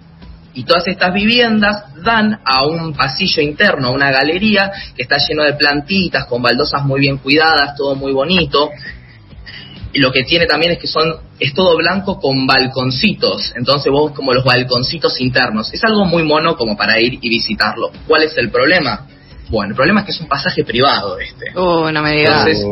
Y 0.53 0.63
todas 0.63 0.88
estas 0.88 1.13
viviendas 1.13 1.96
dan 2.03 2.39
a 2.43 2.65
un 2.65 2.93
pasillo 2.93 3.41
interno, 3.41 3.88
a 3.88 3.91
una 3.91 4.12
galería 4.12 4.72
que 4.96 5.03
está 5.03 5.17
lleno 5.17 5.43
de 5.43 5.53
plantitas, 5.53 6.25
con 6.25 6.41
baldosas 6.41 6.84
muy 6.84 7.00
bien 7.00 7.17
cuidadas, 7.17 7.75
todo 7.77 7.96
muy 7.96 8.12
bonito. 8.12 8.70
Y 9.93 10.00
lo 10.00 10.12
que 10.12 10.24
tiene 10.24 10.45
también 10.45 10.74
es 10.74 10.79
que 10.79 10.88
son 10.88 11.15
es 11.39 11.53
todo 11.53 11.75
blanco 11.77 12.19
con 12.19 12.45
balconcitos, 12.48 13.51
entonces 13.55 13.91
vos 13.91 14.12
como 14.12 14.33
los 14.33 14.43
balconcitos 14.43 15.19
internos. 15.19 15.74
Es 15.74 15.83
algo 15.83 16.05
muy 16.05 16.24
mono 16.24 16.55
como 16.55 16.77
para 16.77 17.00
ir 17.00 17.19
y 17.21 17.29
visitarlo. 17.29 17.91
¿Cuál 18.07 18.24
es 18.24 18.38
el 18.38 18.50
problema? 18.51 19.07
Bueno, 19.50 19.71
el 19.71 19.75
problema 19.75 20.01
es 20.01 20.05
que 20.05 20.12
es 20.13 20.21
un 20.21 20.27
pasaje 20.27 20.63
privado 20.63 21.19
este. 21.19 21.57
Uh, 21.60 21.91
no 21.91 22.01
me 22.01 22.12
digas. 22.12 22.48
Entonces, 22.48 22.65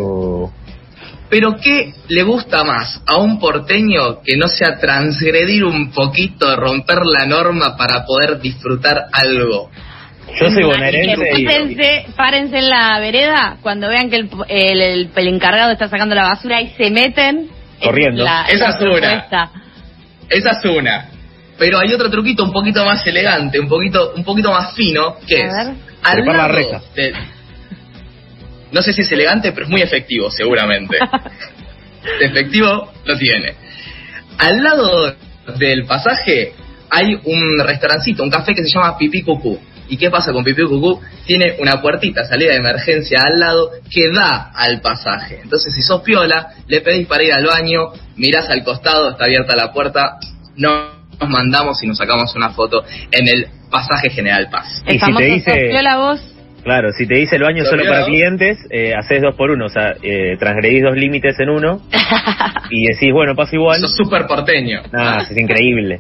pero 1.30 1.58
¿qué 1.58 1.94
le 2.08 2.24
gusta 2.24 2.64
más 2.64 3.02
a 3.06 3.18
un 3.18 3.40
porteño 3.40 4.22
que 4.24 4.36
no 4.36 4.48
sea 4.48 4.80
transgredir 4.80 5.64
un 5.64 5.92
poquito, 5.92 6.56
romper 6.56 7.00
la 7.06 7.26
norma 7.28 7.78
para 7.78 8.04
poder 8.04 8.40
disfrutar 8.42 9.06
algo? 9.12 9.70
Yo 10.40 10.50
soy 10.52 10.64
bonaerense 10.64 11.30
y... 11.38 11.46
Párense, 11.46 12.06
párense 12.16 12.58
en 12.60 12.70
la 12.70 13.00
vereda 13.00 13.58
cuando 13.62 13.88
vean 13.90 14.10
que 14.10 14.18
el, 14.18 14.30
el, 14.48 14.82
el- 14.82 15.10
el 15.16 15.28
encargado 15.28 15.72
está 15.72 15.88
sacando 15.88 16.16
la 16.16 16.24
basura 16.24 16.62
y 16.62 16.70
se 16.70 16.90
meten. 16.92 17.38
en 17.40 17.50
Corriendo. 17.82 18.24
La, 18.24 18.46
Esa 18.50 18.70
la 18.70 18.76
es 18.76 18.82
una. 18.82 19.28
Esa 20.30 20.52
es 20.52 20.66
una. 20.66 21.10
Pero 21.58 21.80
hay 21.80 21.94
otro 21.94 22.10
truquito 22.10 22.44
un 22.44 22.52
poquito 22.54 22.86
más 22.86 23.06
elegante, 23.08 23.60
un 23.60 23.68
poquito, 23.68 24.14
un 24.16 24.24
poquito 24.24 24.52
más 24.52 24.74
fino, 24.76 25.16
que 25.28 25.38
A 25.44 25.46
es 25.48 25.54
ver. 25.54 25.76
al 26.04 26.26
la 26.26 26.34
lado 26.34 26.54
reja. 26.54 26.82
de- 26.96 27.14
No 28.72 28.82
sé 28.82 28.94
si 28.94 29.02
es 29.02 29.12
elegante, 29.12 29.52
pero 29.52 29.66
es 29.66 29.72
muy 29.72 29.82
efectivo, 29.82 30.30
seguramente. 30.32 30.98
Efectivo 32.22 32.92
lo 33.06 33.18
tiene. 33.18 33.56
Al 34.38 34.64
lado 34.64 35.16
del 35.58 35.86
pasaje 35.86 36.54
hay 36.90 37.14
un 37.26 37.60
restaurancito, 37.66 38.24
un 38.24 38.30
café 38.30 38.54
que 38.56 38.64
se 38.64 38.70
llama 38.74 38.98
Pipí 38.98 39.22
Cucú. 39.24 39.60
¿Y 39.90 39.98
qué 39.98 40.10
pasa 40.10 40.32
con 40.32 40.44
Pipí 40.44 40.64
Cucú? 40.64 41.02
Tiene 41.26 41.56
una 41.60 41.82
puertita, 41.82 42.24
salida 42.26 42.52
de 42.52 42.58
emergencia 42.58 43.24
al 43.24 43.40
lado 43.40 43.72
que 43.90 44.10
da 44.12 44.52
al 44.56 44.82
pasaje. 44.82 45.40
Entonces, 45.44 45.74
si 45.74 45.82
sos 45.82 46.02
piola, 46.02 46.50
le 46.68 46.82
pedís 46.82 47.08
para 47.08 47.24
ir 47.24 47.34
al 47.34 47.46
baño, 47.46 47.92
mirás 48.16 48.50
al 48.50 48.64
costado, 48.64 49.10
está 49.12 49.26
abierta 49.26 49.56
la 49.56 49.72
puerta, 49.74 50.18
no 50.56 51.00
nos 51.20 51.30
mandamos 51.30 51.82
y 51.84 51.88
nos 51.88 51.98
sacamos 51.98 52.34
una 52.36 52.52
foto 52.52 52.84
en 53.12 53.28
el 53.28 53.48
pasaje 53.70 54.10
General 54.10 54.48
Paz. 54.50 54.82
Y 54.86 54.92
El 54.92 54.94
si 54.94 55.00
famoso 55.00 55.20
te 55.20 55.26
dice- 55.26 55.52
sopló 55.66 55.82
la 55.82 55.98
voz. 55.98 56.29
Claro, 56.64 56.92
si 56.92 57.08
te 57.08 57.16
dice 57.16 57.38
el 57.38 57.44
baño 57.44 57.64
Lo 57.64 57.70
solo 57.70 57.84
para 57.86 58.06
clientes, 58.06 58.58
eh, 58.70 58.94
haces 58.94 59.22
dos 59.22 59.36
por 59.36 59.52
uno, 59.52 59.66
o 59.66 59.70
sea, 59.70 59.96
eh, 60.04 60.36
transgredís 60.38 60.84
dos 60.84 60.96
límites 60.96 61.40
en 61.40 61.50
uno 61.50 61.82
y 62.70 62.88
decís, 62.88 63.12
bueno, 63.14 63.36
paso 63.36 63.56
igual. 63.56 63.80
Sos 63.80 63.96
súper 63.96 64.26
porteño. 64.28 64.82
Nada, 64.92 65.24
es 65.30 65.38
increíble. 65.38 66.00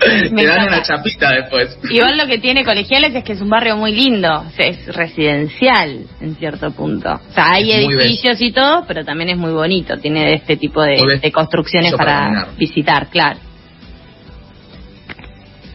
Te 0.00 0.46
dan 0.46 0.66
una 0.66 0.82
chapita 0.82 1.32
después. 1.32 1.78
Igual 1.90 2.18
lo 2.18 2.26
que 2.26 2.38
tiene 2.38 2.64
Colegiales 2.64 3.14
es 3.14 3.24
que 3.24 3.32
es 3.32 3.40
un 3.40 3.48
barrio 3.48 3.76
muy 3.76 3.92
lindo, 3.92 4.28
o 4.28 4.50
sea, 4.50 4.66
es 4.66 4.86
residencial 4.94 6.06
en 6.20 6.36
cierto 6.36 6.70
punto. 6.72 7.12
O 7.12 7.32
sea, 7.32 7.52
hay 7.52 7.70
Es 7.70 7.88
edificios 7.88 8.40
y 8.40 8.52
todo, 8.52 8.84
pero 8.86 9.04
también 9.04 9.30
es 9.30 9.36
muy 9.36 9.52
bonito, 9.52 9.96
tiene 9.98 10.34
este 10.34 10.56
tipo 10.56 10.82
de, 10.82 11.30
construcciones 11.32 11.94
para 11.94 12.48
visitar, 12.58 13.08
claro. 13.08 13.38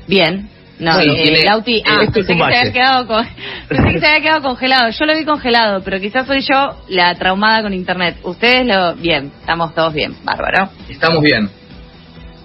Bien. 0.08 0.50
No, 0.80 0.94
Bueno, 0.96 1.14
eh, 1.14 1.42
Lauti, 1.44 1.84
ah, 1.86 2.00
pensé 2.00 2.22
que, 2.22 2.38
se 2.38 2.42
había 2.44 2.72
quedado 2.72 3.06
con, 3.08 3.26
pensé 3.68 3.92
que 3.94 4.00
se 4.00 4.08
había 4.08 4.22
quedado 4.22 4.42
congelado. 4.42 4.90
Yo 4.92 5.06
lo 5.06 5.16
vi 5.16 5.26
congelado, 5.26 5.82
pero 5.84 6.00
quizás 6.00 6.26
soy 6.26 6.40
yo 6.42 6.82
la 6.88 7.14
traumada 7.16 7.62
con 7.64 7.74
internet. 7.74 8.18
Ustedes 8.24 8.66
lo, 8.66 8.96
bien, 8.96 9.32
estamos 9.42 9.76
todos 9.76 9.94
bien, 9.94 10.16
bárbaro. 10.24 10.70
Estamos 10.90 11.22
bien. 11.22 11.50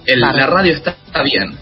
El- 0.07 0.21
la 0.21 0.47
radio 0.47 0.73
está 0.75 0.97
bien. 1.23 1.57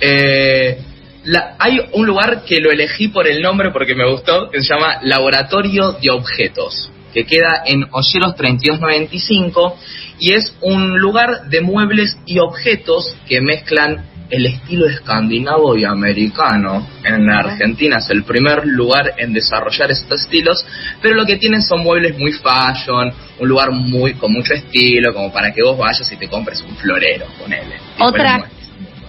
Eh, 0.00 0.78
la- 1.24 1.56
hay 1.58 1.78
un 1.92 2.06
lugar 2.06 2.42
que 2.44 2.58
lo 2.60 2.70
elegí 2.70 3.08
por 3.08 3.26
el 3.28 3.42
nombre 3.42 3.70
porque 3.70 3.94
me 3.94 4.08
gustó, 4.10 4.50
que 4.50 4.62
se 4.62 4.74
llama 4.74 4.98
Laboratorio 5.02 5.92
de 5.92 6.10
Objetos, 6.10 6.90
que 7.12 7.24
queda 7.24 7.62
en 7.66 7.84
Olleros 7.92 8.34
3295 8.36 9.76
y 10.18 10.32
es 10.32 10.56
un 10.62 10.98
lugar 10.98 11.48
de 11.48 11.60
muebles 11.60 12.16
y 12.26 12.38
objetos 12.38 13.14
que 13.28 13.40
mezclan 13.40 14.04
el 14.34 14.46
estilo 14.46 14.86
escandinavo 14.86 15.76
y 15.76 15.84
americano. 15.84 16.86
En 17.04 17.26
la 17.26 17.38
Argentina 17.38 17.98
es 17.98 18.10
el 18.10 18.24
primer 18.24 18.66
lugar 18.66 19.12
en 19.16 19.32
desarrollar 19.32 19.90
estos 19.92 20.22
estilos, 20.22 20.66
pero 21.00 21.14
lo 21.14 21.24
que 21.24 21.36
tienen 21.36 21.62
son 21.62 21.82
muebles 21.82 22.18
muy 22.18 22.32
fashion, 22.32 23.12
un 23.38 23.48
lugar 23.48 23.70
muy 23.70 24.14
con 24.14 24.32
mucho 24.32 24.54
estilo, 24.54 25.14
como 25.14 25.32
para 25.32 25.52
que 25.52 25.62
vos 25.62 25.78
vayas 25.78 26.10
y 26.10 26.16
te 26.16 26.28
compres 26.28 26.62
un 26.62 26.76
florero, 26.76 27.26
ponele. 27.38 27.76
Otra-. 28.00 28.44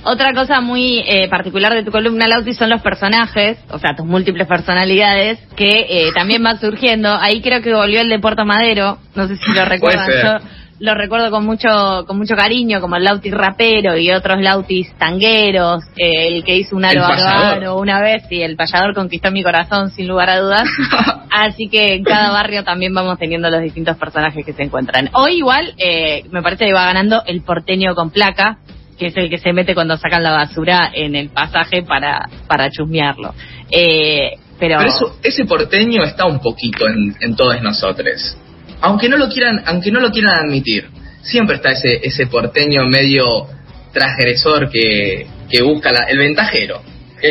Otra 0.08 0.34
cosa 0.34 0.62
muy 0.62 1.00
eh, 1.08 1.28
particular 1.30 1.74
de 1.74 1.84
tu 1.84 1.90
columna, 1.90 2.28
Lauti, 2.28 2.54
son 2.54 2.70
los 2.70 2.80
personajes, 2.84 3.58
o 3.72 3.80
sea, 3.80 3.96
tus 3.96 4.06
múltiples 4.06 4.48
personalidades, 4.48 5.40
que 5.56 5.88
eh, 5.90 6.12
también 6.14 6.44
van 6.44 6.60
surgiendo. 6.60 7.10
Ahí 7.20 7.42
creo 7.42 7.64
que 7.64 7.74
volvió 7.74 8.02
el 8.02 8.10
de 8.10 8.20
Puerto 8.20 8.46
Madero, 8.46 9.00
no 9.16 9.28
sé 9.28 9.36
si 9.38 9.52
lo 9.52 9.66
recuerdan. 9.66 10.08
Yo 10.08 10.48
lo 10.80 10.94
recuerdo 10.94 11.32
con 11.32 11.46
mucho 11.46 12.04
con 12.06 12.18
mucho 12.18 12.36
cariño, 12.36 12.82
como 12.82 12.98
el 12.98 13.04
Lauti 13.04 13.32
rapero 13.32 13.98
y 13.98 14.12
otros 14.12 14.42
Lautis 14.42 14.94
tangueros, 14.98 15.84
eh, 15.96 16.28
el 16.28 16.44
que 16.44 16.58
hizo 16.58 16.76
un 16.76 16.86
aro 16.86 17.78
una 17.78 18.02
vez 18.02 18.24
y 18.30 18.42
el 18.42 18.56
payador 18.56 18.94
conquistó 18.94 19.32
mi 19.32 19.44
corazón 19.44 19.92
sin 19.92 20.08
lugar 20.08 20.30
a 20.30 20.40
dudas. 20.40 20.68
Así 21.32 21.70
que 21.70 21.96
en 21.96 22.04
cada 22.04 22.32
barrio 22.32 22.64
también 22.64 22.94
vamos 22.94 23.18
teniendo 23.18 23.50
los 23.50 23.62
distintos 23.62 23.98
personajes 23.98 24.46
que 24.46 24.54
se 24.54 24.64
encuentran. 24.64 25.10
Hoy 25.14 25.38
igual 25.38 25.74
eh, 25.78 26.24
me 26.32 26.42
parece 26.42 26.66
que 26.66 26.74
va 26.74 26.86
ganando 26.86 27.24
el 27.26 27.42
porteño 27.42 27.96
con 27.96 28.10
placa, 28.10 28.58
que 28.98 29.08
es 29.08 29.18
el 29.18 29.30
que 29.30 29.38
se 29.38 29.54
mete 29.54 29.76
cuando 29.76 29.98
sacan 29.98 30.24
la 30.24 30.32
basura 30.32 30.92
en 30.94 31.16
el 31.16 31.30
pasaje 31.30 31.84
para, 31.84 32.30
para 32.48 32.70
chusmearlo. 32.70 33.34
Eh, 33.72 34.32
pero, 34.58 34.78
Pero 34.78 34.90
eso, 34.90 35.20
ese 35.22 35.46
porteño 35.46 36.04
está 36.04 36.26
un 36.26 36.40
poquito 36.40 36.88
en, 36.88 37.14
en 37.20 37.36
todos 37.36 37.62
nosotros. 37.62 38.38
Aunque 38.86 39.10
no 39.10 39.18
lo 39.18 39.28
quieran, 39.30 39.62
aunque 39.66 39.92
no 39.92 40.00
lo 40.00 40.10
quieran 40.12 40.34
admitir, 40.38 40.86
siempre 41.22 41.56
está 41.56 41.72
ese, 41.72 42.00
ese 42.04 42.28
porteño 42.28 42.86
medio 42.88 43.48
transgresor 43.92 44.70
que, 44.70 45.26
que 45.50 45.62
busca 45.64 45.92
la- 45.92 46.06
el 46.10 46.18
ventajero. 46.20 46.82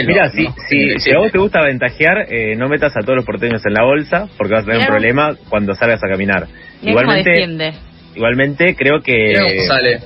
Mira, 0.06 0.30
si, 0.30 0.42
¿no? 0.44 0.54
si, 0.68 0.99
si 0.99 1.12
a 1.12 1.18
vos 1.18 1.30
te 1.30 1.38
gusta 1.38 1.62
ventajear, 1.62 2.26
eh, 2.28 2.56
no 2.56 2.68
metas 2.68 2.96
a 2.96 3.00
todos 3.00 3.16
los 3.16 3.25
porteños 3.25 3.64
en 3.66 3.75
la 3.75 3.84
bolsa 3.84 4.26
porque 4.37 4.54
vas 4.54 4.62
a 4.64 4.66
tener 4.66 4.80
un 4.80 4.87
problema 4.87 5.37
cuando 5.49 5.75
salgas 5.75 6.02
a 6.02 6.08
caminar. 6.08 6.46
mirá 6.82 6.90
Igualmente, 6.90 7.75
igualmente 8.16 8.75
creo 8.76 9.00
que 9.02 9.34
cómo 9.34 9.62
sale. 9.68 10.00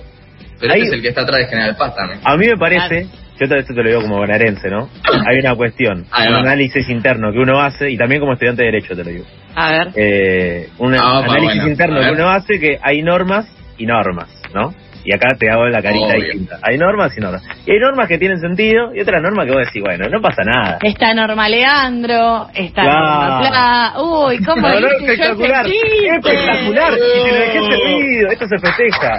Pero 0.61 0.73
Hay- 0.75 0.81
este 0.83 0.91
es 0.91 0.97
el 0.97 1.03
que 1.03 1.09
está 1.09 1.23
atrás 1.23 1.39
de 1.41 1.47
General 1.47 1.77
Paz 1.77 1.95
también. 1.95 2.21
a 2.25 2.37
mí 2.37 2.47
me 2.47 2.57
parece 2.57 3.07
yo 3.41 3.45
esto 3.55 3.73
te 3.73 3.83
lo 3.85 3.89
digo 3.89 4.03
como 4.03 4.17
bonaerense, 4.17 4.69
¿no? 4.69 4.91
Hay 5.31 5.39
una 5.39 5.55
cuestión, 5.55 6.05
un 6.29 6.35
análisis 6.35 6.89
interno 6.89 7.31
que 7.33 7.39
uno 7.39 7.61
hace, 7.63 7.89
y 7.89 7.97
también 7.97 8.21
como 8.21 8.33
estudiante 8.33 8.63
de 8.65 8.73
Derecho 8.73 8.97
te 8.97 9.05
lo 9.05 9.11
digo. 9.11 9.25
A 9.59 9.71
ver. 9.73 9.89
Eh, 9.97 10.69
un 10.79 10.95
ah, 10.95 11.19
análisis 11.19 11.67
interno 11.67 12.01
que 12.01 12.13
uno 12.13 12.29
hace 12.29 12.61
que 12.61 12.79
hay 12.81 13.03
normas 13.03 13.47
y 13.77 13.87
normas, 13.87 14.29
¿no? 14.55 14.73
Y 15.05 15.13
acá 15.13 15.29
te 15.37 15.51
hago 15.51 15.67
la 15.67 15.83
carita 15.83 16.15
distinta. 16.15 16.59
Hay 16.63 16.77
normas 16.79 17.17
y 17.17 17.21
normas. 17.21 17.43
Y 17.67 17.73
hay 17.73 17.81
normas 17.81 18.07
que 18.09 18.19
tienen 18.19 18.39
sentido 18.39 18.95
y 18.95 19.01
otras 19.01 19.21
normas 19.21 19.47
que 19.47 19.53
vos 19.53 19.67
decís, 19.67 19.83
bueno, 19.83 20.09
no 20.09 20.21
pasa 20.21 20.43
nada. 20.45 20.79
Está 20.83 21.13
norma 21.13 21.49
Leandro, 21.49 22.49
está 22.55 22.85
norma 22.85 23.41
Pla. 23.41 23.93
Uy, 24.01 24.39
¿cómo 24.45 24.69
no, 24.69 24.81
no, 24.81 24.87
espectacular. 24.87 25.67
Espectacular. 25.67 26.93
Y 26.93 27.21
si 27.21 27.31
lo 27.31 27.41
dejé 27.41 27.61
servido, 27.63 28.31
esto 28.31 28.47
se 28.47 28.59
festeja. 28.59 29.19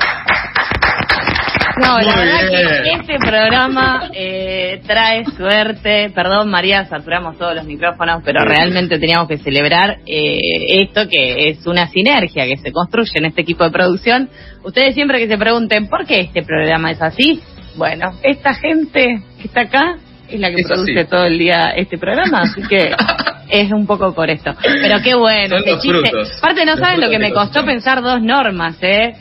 No, 1.80 2.00
la 2.00 2.16
verdad 2.16 2.84
que 2.84 2.92
este 2.92 3.18
programa 3.20 4.10
eh, 4.14 4.82
trae 4.86 5.24
suerte. 5.38 6.12
Perdón, 6.14 6.50
María, 6.50 6.86
saturamos 6.86 7.38
todos 7.38 7.56
los 7.56 7.66
micrófonos, 7.66 8.22
pero 8.26 8.44
realmente 8.44 9.00
teníamos 9.00 9.28
que 9.28 9.38
celebrar 9.38 10.00
eh, 10.06 10.38
esto 10.82 11.08
que 11.08 11.50
es 11.50 11.66
una 11.66 11.88
sinergia 11.88 12.46
que 12.46 12.58
se 12.58 12.72
construye 12.72 13.12
en 13.16 13.26
este 13.26 13.42
equipo 13.42 13.64
de 13.64 13.72
producción. 13.72 14.30
Ustedes 14.64 14.94
siempre 14.94 15.20
que 15.20 15.28
se 15.28 15.38
pregunten 15.38 15.88
por 15.88 16.06
qué 16.06 16.20
este 16.22 16.44
programa 16.44 16.92
es 16.92 17.02
así, 17.02 17.42
bueno, 17.76 18.12
esta 18.24 18.54
gente 18.56 19.22
que 19.40 19.48
está 19.48 19.62
acá 19.62 19.96
es 20.28 20.40
la 20.40 20.52
que 20.54 20.64
produce 20.64 21.06
todo 21.06 21.26
el 21.26 21.40
día 21.40 21.72
este 21.76 21.98
programa, 21.98 22.42
así 22.42 22.62
que 22.68 22.92
es 23.50 23.72
un 23.72 23.88
poco 23.88 24.14
por 24.14 24.30
esto. 24.30 24.54
Pero 24.62 25.02
qué 25.02 25.16
bueno, 25.16 25.58
este 25.58 25.80
chiste. 25.80 26.12
Aparte, 26.40 26.66
no 26.66 26.76
saben 26.78 27.02
lo 27.02 27.10
que 27.10 27.20
me 27.20 27.32
costó 27.32 27.64
pensar 27.64 28.02
dos 28.02 28.22
normas, 28.22 28.76
¿eh? 28.82 29.14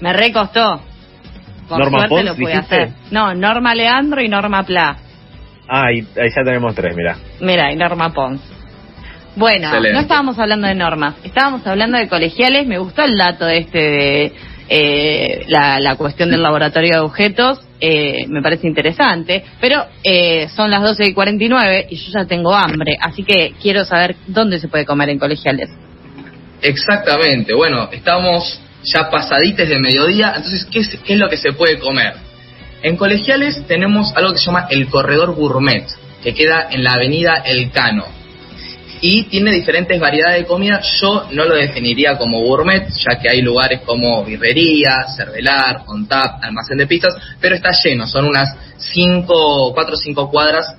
Me 0.00 0.12
recostó. 0.12 0.91
Norma 1.70 2.08
Pons, 2.08 2.38
lo 2.38 2.48
hacer. 2.48 2.90
No, 3.10 3.34
Norma 3.34 3.74
Leandro 3.74 4.22
y 4.22 4.28
Norma 4.28 4.62
Pla. 4.64 4.96
Ah, 5.68 5.84
ahí, 5.86 6.02
ya 6.02 6.44
tenemos 6.44 6.74
tres, 6.74 6.94
mira. 6.96 7.16
Mira, 7.40 7.72
y 7.72 7.76
Norma 7.76 8.12
Pons. 8.12 8.40
Bueno, 9.34 9.70
no 9.80 10.00
estábamos 10.00 10.38
hablando 10.38 10.66
de 10.66 10.74
normas, 10.74 11.14
estábamos 11.24 11.66
hablando 11.66 11.96
de 11.96 12.06
colegiales. 12.08 12.66
Me 12.66 12.78
gustó 12.78 13.02
el 13.02 13.16
dato 13.16 13.48
este 13.48 13.78
de 13.78 14.32
eh, 14.68 15.44
la, 15.48 15.96
cuestión 15.96 16.30
del 16.30 16.42
laboratorio 16.42 16.92
de 16.92 17.00
objetos. 17.00 17.60
Eh, 17.80 18.26
me 18.28 18.42
parece 18.42 18.68
interesante, 18.68 19.42
pero 19.60 19.86
eh, 20.04 20.48
son 20.54 20.70
las 20.70 20.82
12 20.82 21.06
y 21.06 21.14
49 21.14 21.86
y 21.90 21.96
yo 21.96 22.12
ya 22.12 22.26
tengo 22.26 22.54
hambre, 22.54 22.96
así 23.00 23.24
que 23.24 23.54
quiero 23.60 23.84
saber 23.84 24.14
dónde 24.28 24.60
se 24.60 24.68
puede 24.68 24.84
comer 24.84 25.08
en 25.08 25.18
colegiales. 25.18 25.68
Exactamente, 26.60 27.54
bueno, 27.54 27.88
estamos 27.90 28.60
ya 28.84 29.10
pasadites 29.10 29.68
de 29.68 29.78
mediodía, 29.78 30.32
entonces, 30.36 30.66
¿qué 30.70 30.80
es, 30.80 30.88
¿qué 31.04 31.14
es 31.14 31.18
lo 31.18 31.28
que 31.28 31.36
se 31.36 31.52
puede 31.52 31.78
comer? 31.78 32.14
En 32.82 32.96
colegiales 32.96 33.64
tenemos 33.66 34.12
algo 34.16 34.32
que 34.32 34.38
se 34.38 34.46
llama 34.46 34.66
el 34.70 34.88
corredor 34.88 35.34
gourmet, 35.34 35.86
que 36.22 36.34
queda 36.34 36.68
en 36.70 36.82
la 36.82 36.92
avenida 36.92 37.42
El 37.44 37.70
Cano. 37.70 38.04
Y 39.00 39.24
tiene 39.24 39.52
diferentes 39.52 39.98
variedades 39.98 40.42
de 40.42 40.46
comida. 40.46 40.80
Yo 41.00 41.26
no 41.32 41.44
lo 41.44 41.56
definiría 41.56 42.16
como 42.16 42.40
gourmet, 42.40 42.88
ya 42.88 43.18
que 43.18 43.28
hay 43.28 43.40
lugares 43.40 43.80
como 43.84 44.24
birrería, 44.24 45.06
cervelar, 45.16 45.82
on 45.86 46.06
tap, 46.06 46.42
almacén 46.42 46.78
de 46.78 46.86
pizzas, 46.86 47.14
pero 47.40 47.56
está 47.56 47.70
lleno. 47.72 48.06
Son 48.06 48.24
unas 48.24 48.54
5, 48.78 49.72
4 49.74 49.94
o 49.94 49.96
5 49.96 50.30
cuadras 50.30 50.76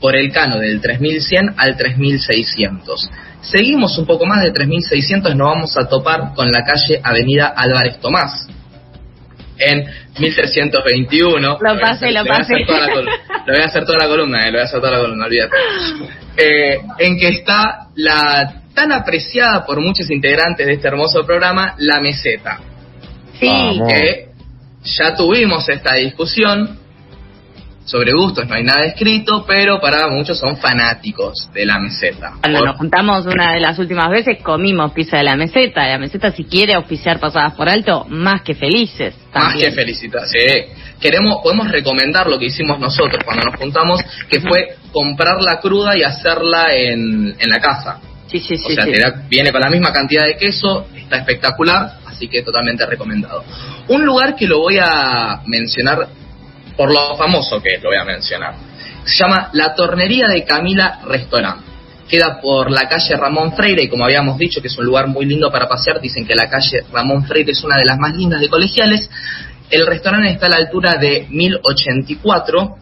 por 0.00 0.16
el 0.16 0.32
Cano, 0.32 0.58
del 0.58 0.80
3100 0.80 1.54
al 1.56 1.76
3600. 1.76 3.10
Seguimos 3.42 3.98
un 3.98 4.06
poco 4.06 4.24
más 4.24 4.42
de 4.42 4.52
3600, 4.52 5.34
nos 5.34 5.48
vamos 5.48 5.76
a 5.76 5.88
topar 5.88 6.32
con 6.34 6.50
la 6.50 6.64
calle 6.64 7.00
Avenida 7.02 7.48
Álvarez 7.48 7.98
Tomás. 8.00 8.48
En 9.58 9.84
1321. 10.18 11.58
Lo 11.60 11.80
pasé, 11.80 12.10
lo 12.12 12.24
pasé. 12.24 12.54
Lo 12.60 13.52
voy 13.52 13.62
a 13.62 13.66
hacer 13.66 13.84
toda 13.84 13.98
la 13.98 14.08
columna, 14.08 14.46
eh, 14.46 14.50
lo 14.50 14.58
voy 14.58 14.62
a 14.62 14.64
hacer 14.64 14.80
toda 14.80 14.92
la 14.92 14.98
columna, 15.00 15.26
olvídate. 15.26 15.56
Eh, 16.36 16.80
en 16.98 17.18
que 17.18 17.28
está 17.28 17.88
la 17.96 18.62
tan 18.74 18.92
apreciada 18.92 19.66
por 19.66 19.80
muchos 19.80 20.10
integrantes 20.10 20.66
de 20.66 20.74
este 20.74 20.88
hermoso 20.88 21.24
programa, 21.26 21.74
la 21.78 22.00
meseta. 22.00 22.60
Sí. 23.38 23.80
Que 23.88 24.28
ya 24.84 25.14
tuvimos 25.14 25.68
esta 25.68 25.94
discusión 25.94 26.78
sobre 27.84 28.12
gustos 28.12 28.46
no 28.48 28.54
hay 28.54 28.64
nada 28.64 28.84
escrito, 28.84 29.44
pero 29.46 29.80
para 29.80 30.08
muchos 30.08 30.38
son 30.38 30.56
fanáticos 30.56 31.50
de 31.52 31.66
la 31.66 31.78
meseta. 31.78 32.34
Cuando 32.40 32.64
nos 32.64 32.76
juntamos 32.76 33.26
una 33.26 33.54
de 33.54 33.60
las 33.60 33.78
últimas 33.78 34.10
veces, 34.10 34.38
comimos 34.42 34.92
pizza 34.92 35.16
de 35.16 35.24
la 35.24 35.36
meseta. 35.36 35.86
La 35.86 35.98
meseta, 35.98 36.30
si 36.32 36.44
quiere 36.44 36.76
oficiar 36.76 37.18
pasadas 37.18 37.54
por 37.54 37.68
alto, 37.68 38.06
más 38.08 38.42
que 38.42 38.54
felices. 38.54 39.14
Más 39.34 39.54
que 39.54 39.72
felicitas, 39.72 40.30
sí. 40.30 40.38
Queremos, 41.00 41.40
podemos 41.42 41.70
recomendar 41.70 42.28
lo 42.28 42.38
que 42.38 42.46
hicimos 42.46 42.78
nosotros 42.78 43.22
cuando 43.24 43.50
nos 43.50 43.58
juntamos, 43.58 44.00
que 44.28 44.40
fue 44.40 44.76
comprarla 44.92 45.58
cruda 45.60 45.96
y 45.98 46.02
hacerla 46.02 46.72
en, 46.72 47.34
en 47.38 47.50
la 47.50 47.60
casa. 47.60 47.98
Sí, 48.28 48.38
sí, 48.38 48.56
sí. 48.56 48.72
O 48.72 48.74
sea, 48.74 48.86
viene 49.28 49.50
con 49.50 49.60
la 49.60 49.68
misma 49.68 49.92
cantidad 49.92 50.24
de 50.24 50.36
queso, 50.36 50.86
está 50.96 51.16
espectacular, 51.18 51.98
así 52.06 52.28
que 52.28 52.42
totalmente 52.42 52.86
recomendado. 52.86 53.44
Un 53.88 54.04
lugar 54.06 54.36
que 54.36 54.46
lo 54.46 54.60
voy 54.60 54.78
a 54.80 55.40
mencionar 55.46 56.08
por 56.76 56.92
lo 56.92 57.16
famoso 57.16 57.60
que 57.62 57.78
lo 57.78 57.90
voy 57.90 57.98
a 57.98 58.04
mencionar. 58.04 58.54
Se 59.04 59.16
llama 59.16 59.50
La 59.52 59.74
Tornería 59.74 60.28
de 60.28 60.44
Camila 60.44 61.00
Restaurant. 61.04 61.60
Queda 62.08 62.40
por 62.40 62.70
la 62.70 62.88
calle 62.88 63.16
Ramón 63.16 63.54
Freire 63.54 63.84
y 63.84 63.88
como 63.88 64.04
habíamos 64.04 64.36
dicho 64.38 64.60
que 64.60 64.68
es 64.68 64.76
un 64.76 64.84
lugar 64.84 65.06
muy 65.06 65.24
lindo 65.24 65.50
para 65.50 65.68
pasear, 65.68 66.00
dicen 66.00 66.26
que 66.26 66.34
la 66.34 66.48
calle 66.48 66.84
Ramón 66.92 67.24
Freire 67.24 67.52
es 67.52 67.64
una 67.64 67.76
de 67.76 67.84
las 67.84 67.98
más 67.98 68.14
lindas 68.14 68.40
de 68.40 68.48
colegiales. 68.48 69.08
El 69.70 69.86
restaurante 69.86 70.30
está 70.30 70.46
a 70.46 70.50
la 70.50 70.56
altura 70.56 70.96
de 70.96 71.26
1084 71.30 72.76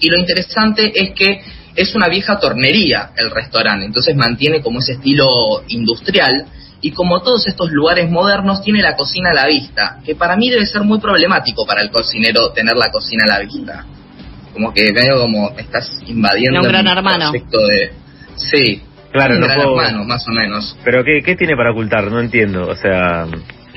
y 0.00 0.08
lo 0.08 0.18
interesante 0.18 0.92
es 0.94 1.12
que 1.14 1.40
es 1.76 1.94
una 1.94 2.08
vieja 2.08 2.38
tornería 2.38 3.10
el 3.16 3.30
restaurante, 3.30 3.84
entonces 3.84 4.14
mantiene 4.14 4.60
como 4.60 4.78
ese 4.78 4.92
estilo 4.92 5.64
industrial 5.68 6.46
y 6.84 6.90
como 6.90 7.22
todos 7.22 7.46
estos 7.46 7.70
lugares 7.70 8.10
modernos 8.10 8.60
tiene 8.60 8.82
la 8.82 8.94
cocina 8.94 9.30
a 9.30 9.32
la 9.32 9.46
vista, 9.46 10.00
que 10.04 10.14
para 10.14 10.36
mí 10.36 10.50
debe 10.50 10.66
ser 10.66 10.82
muy 10.82 11.00
problemático 11.00 11.64
para 11.64 11.80
el 11.80 11.90
cocinero 11.90 12.52
tener 12.52 12.76
la 12.76 12.90
cocina 12.90 13.24
a 13.26 13.38
la 13.38 13.38
vista. 13.38 13.86
Como 14.52 14.70
que 14.70 14.92
veo 14.92 15.22
como 15.22 15.48
estás 15.56 15.90
invadiendo 16.06 16.60
un 16.60 16.68
gran 16.68 16.86
hermano. 16.86 17.32
de 17.32 17.90
sí, 18.36 18.82
claro, 19.10 19.36
un 19.36 19.40
no 19.40 19.46
gran 19.46 19.60
hermano 19.62 20.04
más 20.04 20.28
o 20.28 20.32
menos. 20.32 20.76
Pero 20.84 21.02
qué 21.02 21.22
qué 21.24 21.36
tiene 21.36 21.56
para 21.56 21.70
ocultar? 21.70 22.04
No 22.10 22.20
entiendo, 22.20 22.68
o 22.68 22.76
sea, 22.76 23.28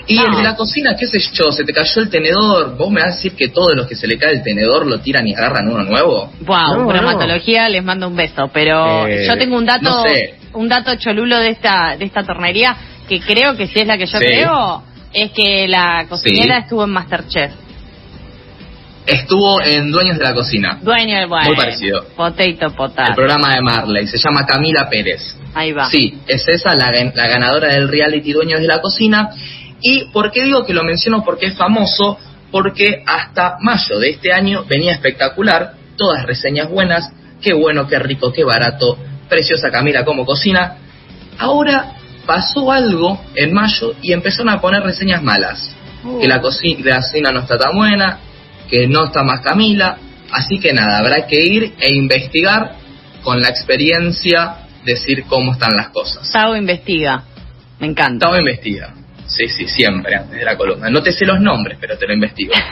y 0.06 0.20
el 0.20 0.36
de 0.36 0.44
la 0.44 0.58
cocina, 0.58 0.94
qué 1.00 1.08
sé 1.08 1.20
yo, 1.32 1.50
se 1.52 1.64
te 1.64 1.72
cayó 1.72 2.02
el 2.02 2.10
tenedor. 2.10 2.76
¿Vos 2.78 2.92
me 2.92 3.00
vas 3.00 3.14
a 3.14 3.16
decir 3.16 3.36
que 3.38 3.48
todos 3.48 3.74
los 3.74 3.88
que 3.88 3.96
se 3.96 4.06
le 4.08 4.18
cae 4.18 4.34
el 4.34 4.44
tenedor 4.44 4.86
lo 4.86 5.00
tiran 5.00 5.26
y 5.28 5.34
agarran 5.34 5.70
uno 5.70 5.84
nuevo? 5.84 6.32
Wow, 6.42 6.88
bromatología, 6.88 7.70
les 7.70 7.84
mando 7.84 8.10
un 8.10 8.18
beso. 8.18 8.50
Pero 8.54 9.08
eh, 9.08 9.26
yo 9.26 9.38
tengo 9.38 9.58
un 9.58 9.66
dato, 9.66 10.04
un 10.54 10.68
dato 10.68 10.96
cholulo 10.96 11.40
de 11.40 11.50
esta, 11.50 11.96
de 11.98 12.06
esta 12.06 12.24
tornería 12.24 12.76
que 13.08 13.20
creo 13.20 13.56
que 13.56 13.68
si 13.68 13.80
es 13.80 13.88
la 13.88 13.98
que 13.98 14.06
yo 14.06 14.20
creo, 14.20 14.84
es 15.14 15.32
que 15.32 15.68
la 15.68 16.06
cocinera 16.08 16.60
estuvo 16.60 16.84
en 16.84 16.90
Masterchef. 16.92 17.52
Estuvo 19.06 19.62
en 19.62 19.90
Dueños 19.90 20.18
de 20.18 20.24
la 20.26 20.34
Cocina. 20.34 20.80
Dueño 20.82 21.18
del 21.18 21.30
Muy 21.30 21.56
parecido. 21.56 22.06
Potato, 22.16 22.76
potato. 22.76 23.12
El 23.12 23.16
programa 23.16 23.56
de 23.56 23.62
Marley. 23.62 24.06
Se 24.06 24.18
llama 24.18 24.46
Camila 24.46 24.90
Pérez. 24.90 25.38
Ahí 25.54 25.72
va. 25.72 25.90
Sí, 25.90 26.20
es 26.28 26.46
esa 26.46 26.76
la, 26.76 26.92
la 26.92 27.28
ganadora 27.28 27.70
del 27.70 27.88
reality 27.88 28.34
Dueños 28.34 28.60
de 28.60 28.68
la 28.68 28.82
Cocina. 28.82 29.30
¿Y 29.80 30.12
por 30.12 30.32
qué 30.34 30.44
digo 30.44 30.66
que 30.66 30.74
lo 30.74 30.84
menciono? 30.84 31.24
Porque 31.24 31.46
es 31.46 31.56
famoso. 31.56 32.20
Porque 32.52 33.02
hasta 33.06 33.56
mayo 33.62 33.98
de 33.98 34.10
este 34.10 34.34
año 34.34 34.66
venía 34.68 34.92
espectacular. 34.92 35.76
Todas 35.96 36.26
reseñas 36.26 36.70
buenas. 36.70 37.10
Qué 37.42 37.54
bueno, 37.54 37.88
qué 37.88 38.00
rico, 38.00 38.34
qué 38.34 38.44
barato. 38.44 38.98
Preciosa 39.30 39.72
Camila 39.72 40.04
como 40.04 40.26
cocina. 40.26 40.80
Ahora 41.40 41.94
pasó 42.28 42.72
algo 42.72 43.20
en 43.34 43.52
mayo 43.54 43.96
y 44.04 44.14
empezaron 44.14 44.50
a 44.50 44.62
poner 44.62 44.84
reseñas 44.84 45.24
malas. 45.24 45.72
Que 46.22 46.28
la, 46.28 46.40
cocina, 46.40 47.32
no 47.34 47.40
está 47.40 47.58
tan 47.58 47.76
buena, 47.76 48.20
que 48.70 48.88
no 48.88 49.06
está 49.06 49.24
más 49.24 49.42
Camila. 49.42 49.98
Así 50.32 50.60
que 50.60 50.74
nada, 50.74 51.00
habrá 51.00 51.26
que 51.26 51.42
ir 51.42 51.74
e 51.80 51.94
investigar 51.94 52.76
con 53.24 53.42
la 53.42 53.50
experiencia, 53.50 54.68
decir 54.86 55.24
cómo 55.28 55.54
están 55.54 55.72
las 55.76 55.90
cosas. 55.90 56.30
Tavo 56.32 56.56
investiga. 56.56 57.24
Me 57.80 57.88
encanta. 57.88 58.28
Tavo 58.28 58.38
investiga. 58.38 58.94
Sí, 59.26 59.48
sí, 59.50 59.68
siempre 59.68 60.16
antes 60.16 60.38
de 60.38 60.46
la 60.46 60.56
columna. 60.56 60.90
No 60.90 61.02
te 61.02 61.12
sé 61.12 61.26
los 61.26 61.42
nombres, 61.42 61.78
pero 61.80 61.98
te 61.98 62.08
lo 62.08 62.14
investigo. 62.14 62.54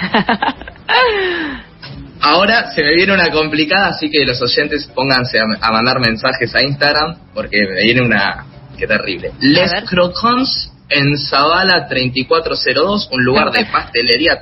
Ahora 2.22 2.72
se 2.72 2.82
me 2.82 2.96
viene 2.96 3.14
una 3.14 3.30
complicada, 3.30 3.88
así 3.88 4.10
que 4.10 4.26
los 4.26 4.42
oyentes 4.42 4.90
pónganse 4.96 5.38
a 5.40 5.72
mandar 5.72 6.00
mensajes 6.00 6.56
a 6.56 6.64
Instagram, 6.64 7.18
porque 7.34 7.60
me 7.68 7.84
viene 7.84 8.02
una, 8.02 8.46
Qué 8.78 8.88
terrible. 8.88 9.32
Les 9.40 9.72
Croquants 9.90 10.72
en 10.90 11.18
Zavala 11.18 11.88
3402, 11.88 13.10
un 13.12 13.24
lugar 13.24 13.52
de 13.52 13.66
pastelería. 13.72 14.40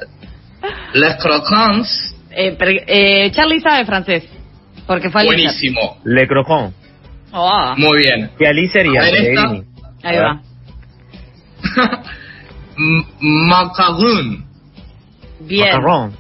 Les 0.94 1.16
Croquants. 1.16 2.16
Eh, 2.32 2.58
eh, 2.88 3.32
Charlie 3.32 3.60
sabe 3.60 3.86
francés. 3.86 4.24
Porque 4.88 5.10
fue 5.10 5.26
Buenísimo. 5.26 5.98
Le 6.04 6.28
Croquant. 6.28 6.74
Oh. 7.32 7.74
Muy 7.78 8.00
bien. 8.00 8.32
¿Qué 8.38 8.48
Ali 8.48 8.68
sería? 8.68 9.02
Ahí 9.02 10.18
va. 10.18 10.42
Macaron. 13.20 14.46
Bien. 15.42 15.68
Macarrón. 15.68 16.18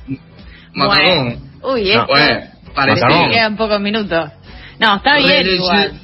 Macarón. 0.74 1.38
Uy, 1.64 1.92
esto. 1.92 2.08
Bueno, 2.08 2.42
parece. 2.74 3.06
Me 3.06 3.30
quedan 3.30 3.58
pocos 3.58 3.80
minutos. 3.80 4.32
No, 4.80 4.96
está 4.96 5.18
bien 5.18 5.48
igual. 5.48 6.00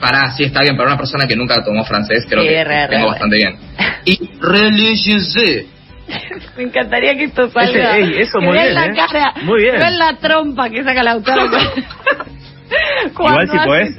Pará, 0.00 0.30
sí 0.36 0.44
está 0.44 0.60
bien, 0.60 0.76
para 0.76 0.90
una 0.90 0.98
persona 0.98 1.26
que 1.26 1.34
nunca 1.36 1.64
tomó 1.64 1.84
francés 1.84 2.24
creo 2.28 2.42
Sí, 2.42 2.48
que 2.48 2.64
re, 2.64 2.86
re, 2.86 2.88
tengo 2.88 3.04
re. 3.06 3.10
bastante 3.10 3.36
bien. 3.36 3.56
Y 4.04 4.30
religieuse. 4.40 5.66
Me 6.56 6.62
encantaría 6.64 7.14
que 7.16 7.24
esto 7.24 7.48
salga. 7.50 7.96
Ese- 7.98 8.12
ey, 8.14 8.20
eso 8.20 8.38
que 8.38 8.46
muy 8.46 8.56
bien, 8.56 8.74
la 8.74 8.86
¿eh? 8.86 8.92
cara. 8.94 9.34
Muy 9.42 9.62
bien. 9.62 9.98
la 9.98 10.16
trompa 10.18 10.70
que 10.70 10.84
saca 10.84 11.00
el 11.00 11.08
autor. 11.08 11.34
Cuando 13.14 13.42
Igual 13.42 13.48
si 13.48 13.58
podés, 13.66 13.96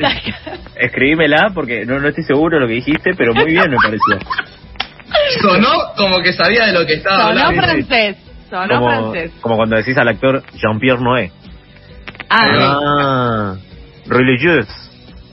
escribímela 0.75 1.51
porque 1.53 1.85
no, 1.85 1.99
no 1.99 2.07
estoy 2.09 2.23
seguro 2.25 2.57
de 2.57 2.61
lo 2.61 2.67
que 2.67 2.73
dijiste, 2.75 3.11
pero 3.17 3.33
muy 3.33 3.45
bien 3.45 3.69
me 3.69 3.77
pareció. 3.77 4.19
Sonó 5.41 5.93
como 5.95 6.19
que 6.21 6.33
sabía 6.33 6.65
de 6.67 6.73
lo 6.73 6.85
que 6.85 6.95
estaba 6.95 7.29
Sonó 7.29 7.29
hablando. 7.47 7.61
francés. 7.61 8.17
Sonó 8.49 8.79
Como, 8.79 8.89
francés. 9.11 9.31
como 9.41 9.55
cuando 9.57 9.75
decís 9.77 9.97
al 9.97 10.07
actor 10.07 10.43
Jean-Pierre 10.53 11.01
Noé. 11.01 11.31
Ah, 12.29 12.45
Ah, 12.49 13.55
religieuse. 14.07 14.69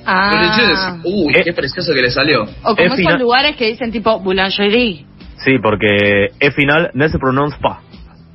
Ah. 0.06 0.30
Religieuse. 0.32 1.00
Uy, 1.04 1.34
Eh. 1.34 1.42
qué 1.44 1.52
precioso 1.52 1.92
que 1.94 2.02
le 2.02 2.10
salió. 2.10 2.42
O 2.62 2.76
como 2.76 2.94
Es 2.94 2.98
esos 2.98 3.18
lugares 3.20 3.56
que 3.56 3.66
dicen 3.68 3.90
tipo 3.92 4.18
boulangerie. 4.20 5.04
Sí, 5.44 5.58
porque 5.62 6.28
es 6.38 6.54
final 6.54 6.90
no 6.94 7.08
se 7.08 7.18
pronuncia 7.18 7.58
pas. 7.60 7.78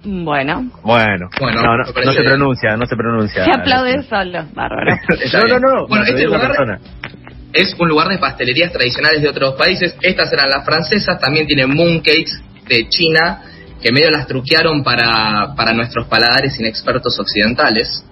Bueno, 0.03 0.69
Bueno, 0.83 1.27
Bueno, 1.39 1.61
no, 1.61 1.77
no, 1.77 1.83
no 1.83 2.13
se 2.13 2.23
pronuncia, 2.23 2.77
no 2.77 2.85
se 2.85 2.95
pronuncia. 2.95 3.43
se 3.43 3.51
aplaude 3.51 4.01
solo. 4.03 4.45
Bárbaro. 4.53 4.95
No, 5.33 5.43
no, 5.47 5.59
no. 5.59 5.87
Bueno, 5.87 6.05
este 6.05 6.25
lugar 6.25 6.47
persona. 6.47 6.79
es 7.53 7.75
un 7.77 7.89
lugar 7.89 8.07
de 8.07 8.17
pastelerías 8.17 8.71
tradicionales 8.71 9.21
de 9.21 9.27
otros 9.29 9.55
países. 9.55 9.95
Estas 10.01 10.31
eran 10.31 10.49
las 10.49 10.63
francesas, 10.63 11.19
también 11.19 11.47
tiene 11.47 11.65
mooncakes 11.67 12.31
de 12.69 12.87
China, 12.87 13.41
que 13.81 13.91
medio 13.91 14.09
las 14.11 14.25
truquearon 14.27 14.83
para, 14.83 15.53
para 15.55 15.73
nuestros 15.73 16.07
paladares 16.07 16.57
inexpertos 16.59 17.19
occidentales. 17.19 18.05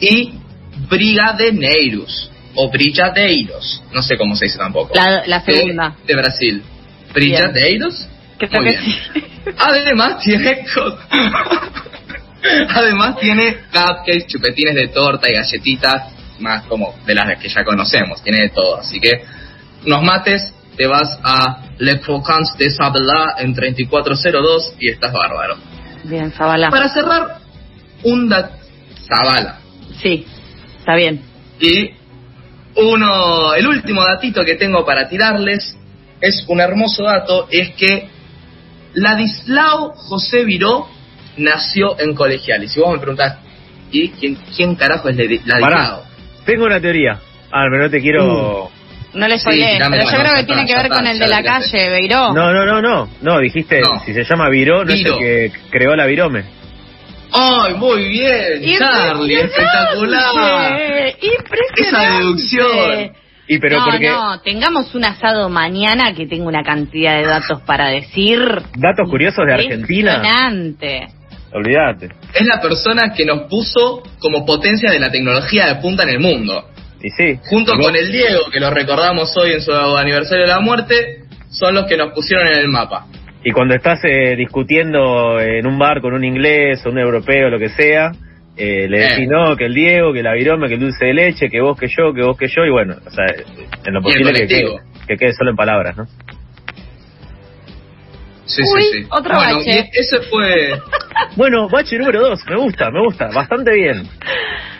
Y 0.00 0.34
Brigadeiros, 0.90 2.30
o 2.54 2.70
Brigadeiros, 2.70 3.82
no 3.92 4.02
sé 4.02 4.16
cómo 4.16 4.36
se 4.36 4.44
dice 4.46 4.58
tampoco. 4.58 4.94
La, 4.94 5.40
segunda. 5.40 5.96
De, 6.06 6.14
Brasil. 6.14 6.62
Brigadeiros. 7.12 8.08
Creo 8.38 8.60
Muy 8.60 8.70
bien. 8.70 8.84
sí. 8.84 8.96
Además 9.58 10.22
tiene 10.22 10.64
Además 12.74 13.16
tiene 13.20 13.56
cupcakes, 13.72 14.26
chupetines 14.26 14.74
de 14.74 14.88
torta 14.88 15.30
y 15.30 15.34
galletitas 15.34 16.12
más 16.40 16.64
como 16.64 16.94
de 17.06 17.14
las 17.14 17.38
que 17.38 17.48
ya 17.48 17.64
conocemos, 17.64 18.22
tiene 18.22 18.42
de 18.42 18.48
todo, 18.50 18.78
así 18.78 19.00
que 19.00 19.24
unos 19.86 20.02
mates, 20.02 20.52
te 20.76 20.86
vas 20.86 21.18
a 21.22 21.62
Le 21.78 22.00
Croquants 22.00 22.56
de 22.58 22.70
Sabela 22.70 23.36
en 23.38 23.54
3402 23.54 24.74
y 24.80 24.90
estás 24.90 25.12
bárbaro. 25.12 25.56
Bien, 26.04 26.32
Zabala. 26.32 26.70
Para 26.70 26.88
cerrar, 26.88 27.38
un 28.02 28.28
dat 28.28 28.50
Zabala. 29.06 29.58
Sí, 30.02 30.26
está 30.78 30.96
bien. 30.96 31.22
Y 31.60 31.90
uno, 32.76 33.54
el 33.54 33.66
último 33.66 34.04
datito 34.04 34.44
que 34.44 34.54
tengo 34.56 34.84
para 34.84 35.08
tirarles 35.08 35.76
es 36.20 36.44
un 36.48 36.60
hermoso 36.60 37.04
dato, 37.04 37.46
es 37.50 37.70
que 37.74 38.08
Ladislao 38.94 39.92
José 39.94 40.44
Viró 40.44 40.86
nació 41.36 41.98
en 41.98 42.14
Colegial. 42.14 42.62
Y 42.64 42.68
si 42.68 42.80
vos 42.80 42.92
me 42.92 42.98
preguntás, 42.98 43.38
¿y 43.90 44.08
quién, 44.10 44.36
quién 44.56 44.74
carajo 44.76 45.08
es 45.08 45.16
Ladi- 45.16 45.40
Pará, 45.60 45.60
Ladislao? 45.76 46.02
tengo 46.44 46.64
una 46.66 46.80
teoría. 46.80 47.18
Ah, 47.50 47.64
pero 47.70 47.84
no 47.84 47.90
te 47.90 48.00
quiero... 48.00 48.70
No 49.14 49.28
le 49.28 49.34
Sí, 49.36 49.42
spoileé, 49.42 49.74
tirame 49.74 49.96
pero 49.98 50.10
yo 50.10 50.18
creo 50.18 50.34
que 50.34 50.42
tiene 50.44 50.66
que 50.66 50.74
ver 50.74 50.88
con 50.88 51.06
el 51.06 51.18
de 51.20 51.28
la 51.28 51.40
calle, 51.42 51.88
Beiró. 51.90 52.32
No, 52.32 52.52
no, 52.52 52.66
no, 52.66 52.82
no. 52.82 53.08
No, 53.22 53.38
dijiste, 53.38 53.80
No. 53.80 54.00
si 54.04 54.12
se 54.12 54.24
llama 54.24 54.48
Viró, 54.48 54.84
no 54.84 54.92
Viro. 54.92 55.14
es 55.14 55.20
el 55.20 55.52
que 55.52 55.58
creó 55.70 55.94
la 55.94 56.06
virome. 56.06 56.42
¡Ay, 57.32 57.74
muy 57.74 58.08
bien! 58.08 58.78
Charlie, 58.78 59.40
espectacular. 59.40 61.10
Impresionante. 61.20 61.82
Esa 61.82 62.18
deducción. 62.18 63.12
Y 63.46 63.58
pero 63.58 63.78
no, 63.78 63.84
porque... 63.84 64.08
no, 64.08 64.40
tengamos 64.40 64.94
un 64.94 65.04
asado 65.04 65.48
mañana 65.50 66.14
que 66.14 66.26
tengo 66.26 66.48
una 66.48 66.62
cantidad 66.62 67.18
de 67.18 67.24
datos 67.24 67.60
para 67.62 67.88
decir. 67.88 68.40
Datos 68.76 69.08
curiosos 69.10 69.44
de 69.46 69.54
Argentina. 69.54 70.14
Impresionante. 70.14 71.08
Olvídate. 71.52 72.08
Es 72.34 72.46
la 72.46 72.60
persona 72.60 73.12
que 73.14 73.24
nos 73.24 73.42
puso 73.42 74.02
como 74.18 74.44
potencia 74.44 74.90
de 74.90 74.98
la 74.98 75.10
tecnología 75.10 75.66
de 75.66 75.76
punta 75.76 76.02
en 76.02 76.08
el 76.08 76.20
mundo. 76.20 76.68
Y 77.02 77.10
sí. 77.10 77.38
Junto 77.48 77.74
Y 77.74 77.78
con 77.78 77.94
el 77.94 78.10
Diego, 78.10 78.50
que 78.50 78.58
lo 78.58 78.70
recordamos 78.70 79.36
hoy 79.36 79.52
en 79.52 79.60
su 79.60 79.72
aniversario 79.72 80.44
de 80.44 80.50
la 80.50 80.60
muerte, 80.60 81.24
son 81.50 81.74
los 81.74 81.84
que 81.84 81.96
nos 81.96 82.12
pusieron 82.12 82.48
en 82.48 82.58
el 82.58 82.68
mapa. 82.68 83.06
Y 83.44 83.52
cuando 83.52 83.74
estás 83.74 84.00
eh, 84.04 84.34
discutiendo 84.36 85.38
en 85.38 85.66
un 85.66 85.78
bar 85.78 86.00
con 86.00 86.14
un 86.14 86.24
inglés 86.24 86.84
o 86.86 86.90
un 86.90 86.98
europeo, 86.98 87.50
lo 87.50 87.58
que 87.58 87.68
sea, 87.68 88.10
eh, 88.56 88.88
le 88.88 88.98
decís 89.00 89.24
Eh. 89.24 89.26
no, 89.28 89.56
que 89.56 89.66
el 89.66 89.74
Diego, 89.74 90.12
que 90.12 90.22
la 90.22 90.32
virome, 90.32 90.68
que 90.68 90.74
el 90.74 90.80
dulce 90.80 91.06
de 91.06 91.14
leche, 91.14 91.48
que 91.50 91.60
vos, 91.60 91.78
que 91.78 91.88
yo, 91.88 92.14
que 92.14 92.22
vos, 92.22 92.38
que 92.38 92.48
yo, 92.48 92.64
y 92.64 92.70
bueno, 92.70 92.94
o 93.04 93.10
sea, 93.10 93.26
en 93.84 93.94
lo 93.94 94.00
posible 94.00 94.32
que 94.32 94.46
quede, 94.46 94.76
que 95.06 95.16
quede 95.16 95.32
solo 95.34 95.50
en 95.50 95.56
palabras, 95.56 95.96
¿no? 95.96 96.06
Sí, 98.46 98.62
Uy, 98.62 98.82
sí, 98.82 99.02
sí. 99.02 99.06
otro 99.10 99.34
bueno, 99.34 99.56
bache. 99.56 99.90
ese 99.92 100.20
fue... 100.22 100.72
Bueno, 101.36 101.68
bache 101.68 101.98
número 101.98 102.20
dos, 102.20 102.40
me 102.48 102.56
gusta, 102.56 102.90
me 102.90 103.00
gusta, 103.00 103.28
bastante 103.34 103.74
bien. 103.74 104.06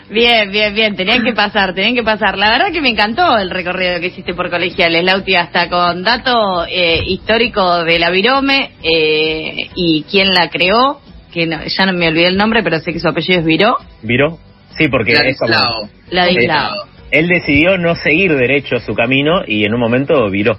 Bien, 0.09 0.51
bien, 0.51 0.73
bien, 0.75 0.95
tenían 0.95 1.23
que 1.23 1.33
pasar, 1.33 1.73
tenían 1.73 1.95
que 1.95 2.03
pasar. 2.03 2.37
La 2.37 2.51
verdad 2.51 2.71
que 2.71 2.81
me 2.81 2.89
encantó 2.89 3.37
el 3.39 3.49
recorrido 3.49 3.99
que 3.99 4.07
hiciste 4.07 4.35
por 4.35 4.51
colegiales, 4.51 5.03
Lauti, 5.03 5.33
hasta 5.35 5.67
con 5.67 6.03
dato 6.03 6.65
eh, 6.69 7.01
histórico 7.07 7.83
de 7.83 7.97
la 7.97 8.11
Virome 8.11 8.71
eh, 8.83 9.69
y 9.75 10.03
quién 10.09 10.29
la 10.31 10.49
creó, 10.49 11.01
que 11.33 11.47
no- 11.47 11.63
ya 11.65 11.85
no 11.87 11.93
me 11.93 12.07
olvidé 12.09 12.27
el 12.27 12.37
nombre, 12.37 12.61
pero 12.61 12.79
sé 12.79 12.93
que 12.93 12.99
su 12.99 13.07
apellido 13.07 13.39
es 13.39 13.45
Viró. 13.45 13.77
¿Viró? 14.03 14.37
Sí, 14.77 14.87
porque 14.89 15.13
es 15.13 15.39
como- 15.39 15.51
Ladislao. 15.51 15.89
Ladislao. 16.11 16.73
él 17.09 17.27
decidió 17.27 17.77
no 17.79 17.95
seguir 17.95 18.35
derecho 18.35 18.77
su 18.79 18.93
camino 18.93 19.41
y 19.47 19.65
en 19.65 19.73
un 19.73 19.79
momento 19.79 20.29
viró. 20.29 20.57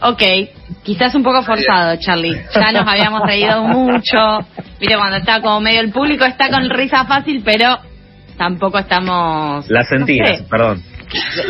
Ok, 0.00 0.22
quizás 0.84 1.14
un 1.16 1.22
poco 1.24 1.42
forzado, 1.42 1.96
Charlie. 2.00 2.40
Ya 2.54 2.70
nos 2.72 2.86
habíamos 2.86 3.20
reído 3.26 3.62
mucho. 3.64 4.16
Mire, 4.80 4.96
cuando 4.96 5.16
está 5.16 5.40
como 5.40 5.60
medio 5.60 5.80
el 5.80 5.90
público 5.90 6.24
está 6.24 6.48
con 6.50 6.70
risa 6.70 7.04
fácil, 7.04 7.42
pero 7.44 7.78
tampoco 8.38 8.78
estamos... 8.78 9.68
La 9.68 9.80
no 9.80 9.86
sentías, 9.86 10.38
sé. 10.38 10.44
perdón. 10.48 10.82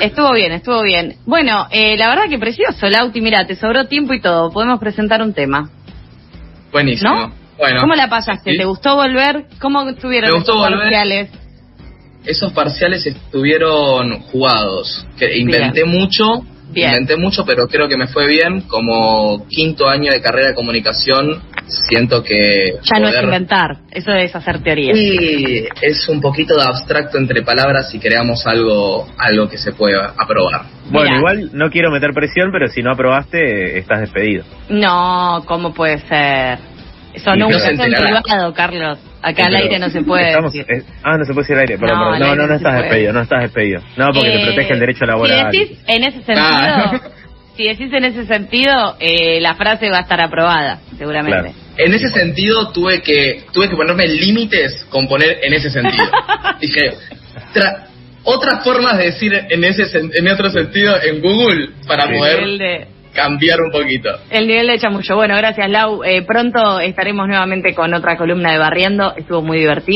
Estuvo 0.00 0.32
bien, 0.32 0.52
estuvo 0.52 0.82
bien. 0.82 1.16
Bueno, 1.26 1.66
eh, 1.70 1.96
la 1.96 2.08
verdad 2.08 2.24
que 2.28 2.38
precioso, 2.38 2.88
Lauti. 2.88 3.20
Mira, 3.20 3.46
te 3.46 3.54
sobró 3.56 3.86
tiempo 3.86 4.14
y 4.14 4.20
todo. 4.20 4.50
Podemos 4.50 4.78
presentar 4.80 5.20
un 5.22 5.34
tema. 5.34 5.68
Buenísimo. 6.72 7.14
¿No? 7.14 7.32
Bueno, 7.58 7.80
¿Cómo 7.80 7.94
la 7.94 8.08
pasaste? 8.08 8.52
sí. 8.52 8.58
¿Te 8.58 8.64
gustó 8.64 8.94
volver? 8.94 9.46
¿Cómo 9.60 9.82
estuvieron 9.88 10.44
volver. 10.44 10.78
parciales? 10.78 11.30
Esos 12.24 12.52
parciales 12.52 13.04
estuvieron 13.06 14.20
jugados. 14.20 15.06
Que 15.18 15.38
inventé 15.38 15.84
mucho, 15.84 16.44
Bien. 16.72 16.90
inventé 16.90 17.16
mucho, 17.16 17.44
pero 17.44 17.66
creo 17.66 17.88
que 17.88 17.96
me 17.96 18.06
fue 18.08 18.26
bien. 18.26 18.62
Como 18.62 19.46
quinto 19.48 19.88
año 19.88 20.12
de 20.12 20.20
carrera 20.20 20.48
de 20.48 20.54
comunicación, 20.54 21.42
siento 21.66 22.22
que 22.22 22.74
Ya 22.82 22.98
no 22.98 23.08
es 23.08 23.22
inventar, 23.22 23.78
eso 23.90 24.12
es 24.12 24.34
hacer 24.34 24.62
teoría. 24.62 24.92
Y 24.94 25.66
es 25.82 26.08
un 26.08 26.20
poquito 26.20 26.56
de 26.56 26.62
abstracto 26.62 27.18
entre 27.18 27.42
palabras 27.42 27.94
y 27.94 27.98
creamos 27.98 28.46
algo, 28.46 29.06
algo 29.18 29.48
que 29.48 29.58
se 29.58 29.72
pueda 29.72 30.14
aprobar. 30.16 30.62
Bueno, 30.90 31.16
igual 31.18 31.50
no 31.52 31.70
quiero 31.70 31.90
meter 31.90 32.12
presión, 32.14 32.50
pero 32.52 32.68
si 32.68 32.82
no 32.82 32.92
aprobaste, 32.92 33.78
estás 33.78 34.00
despedido. 34.00 34.44
No, 34.68 35.42
¿cómo 35.46 35.74
puede 35.74 35.98
ser? 36.00 36.58
Eso 37.14 37.34
Y 37.34 37.38
no 37.38 37.48
no 37.48 37.58
enterará. 37.58 38.22
privado, 38.22 38.54
Carlos. 38.54 38.98
Acá 39.22 39.46
al 39.46 39.56
aire 39.56 39.78
no 39.78 39.90
se 39.90 40.02
puede 40.02 40.28
estamos- 40.28 40.52
decir. 40.52 40.66
eh, 40.72 40.82
ah, 41.02 41.16
no 41.18 41.24
se 41.24 41.32
puede 41.34 41.42
decir 41.44 41.56
al 41.56 41.60
aire. 41.62 41.78
Perdón, 41.78 41.98
No, 41.98 42.04
perdón. 42.04 42.18
no, 42.20 42.24
aire 42.26 42.36
no, 42.42 42.46
no 42.48 42.54
estás 42.54 42.72
puede. 42.72 42.82
despedido, 42.84 43.12
no 43.12 43.20
estás 43.22 43.42
despedido. 43.42 43.80
No, 43.96 44.06
porque 44.12 44.30
te 44.30 44.40
Eh, 44.42 44.46
protege 44.46 44.72
el 44.74 44.80
derecho 44.80 45.04
laboral. 45.06 45.50
Si 45.52 45.58
decís 45.58 45.78
en 45.86 46.04
ese 46.04 46.22
sentido, 46.22 46.46
Ah. 46.50 47.00
si 47.56 47.64
decís 47.64 47.92
en 47.92 48.04
ese 48.04 48.26
sentido, 48.26 48.96
eh, 49.00 49.40
la 49.40 49.54
frase 49.56 49.90
va 49.90 49.98
a 49.98 50.00
estar 50.02 50.20
aprobada, 50.20 50.78
seguramente. 50.96 51.38
Claro. 51.52 51.54
En 51.78 51.94
ese 51.94 52.08
sentido 52.08 52.70
tuve 52.72 53.00
que 53.02 53.42
tuve 53.52 53.68
que 53.68 53.76
ponerme 53.76 54.06
límites 54.06 54.84
con 54.90 55.08
poner 55.08 55.38
en 55.42 55.52
ese 55.54 55.70
sentido. 55.70 56.04
Dije, 56.60 56.94
tra- 57.54 57.84
otras 58.24 58.62
formas 58.64 58.98
de 58.98 59.04
decir 59.06 59.32
en 59.48 59.64
ese 59.64 59.82
en 59.98 60.28
otro 60.28 60.50
sentido 60.50 60.94
en 61.02 61.20
Google 61.20 61.70
para 61.86 62.06
Sí. 62.08 62.14
Poder 62.18 62.86
cambiar 63.12 63.60
un 63.60 63.70
poquito. 63.70 64.10
el 64.30 64.46
nivel 64.46 64.66
de 64.68 64.78
chamullo. 64.78 65.16
Bueno, 65.16 65.36
gracias 65.36 65.68
Lau. 65.70 66.02
Eh, 66.04 66.22
pronto 66.22 66.80
estaremos 66.80 67.26
nuevamente 67.26 67.74
con 67.74 67.92
otra 67.94 68.16
columna 68.16 68.52
de 68.52 68.58
Barriendo. 68.58 69.14
Estuvo 69.16 69.42
muy 69.42 69.58
divertida. 69.58 69.88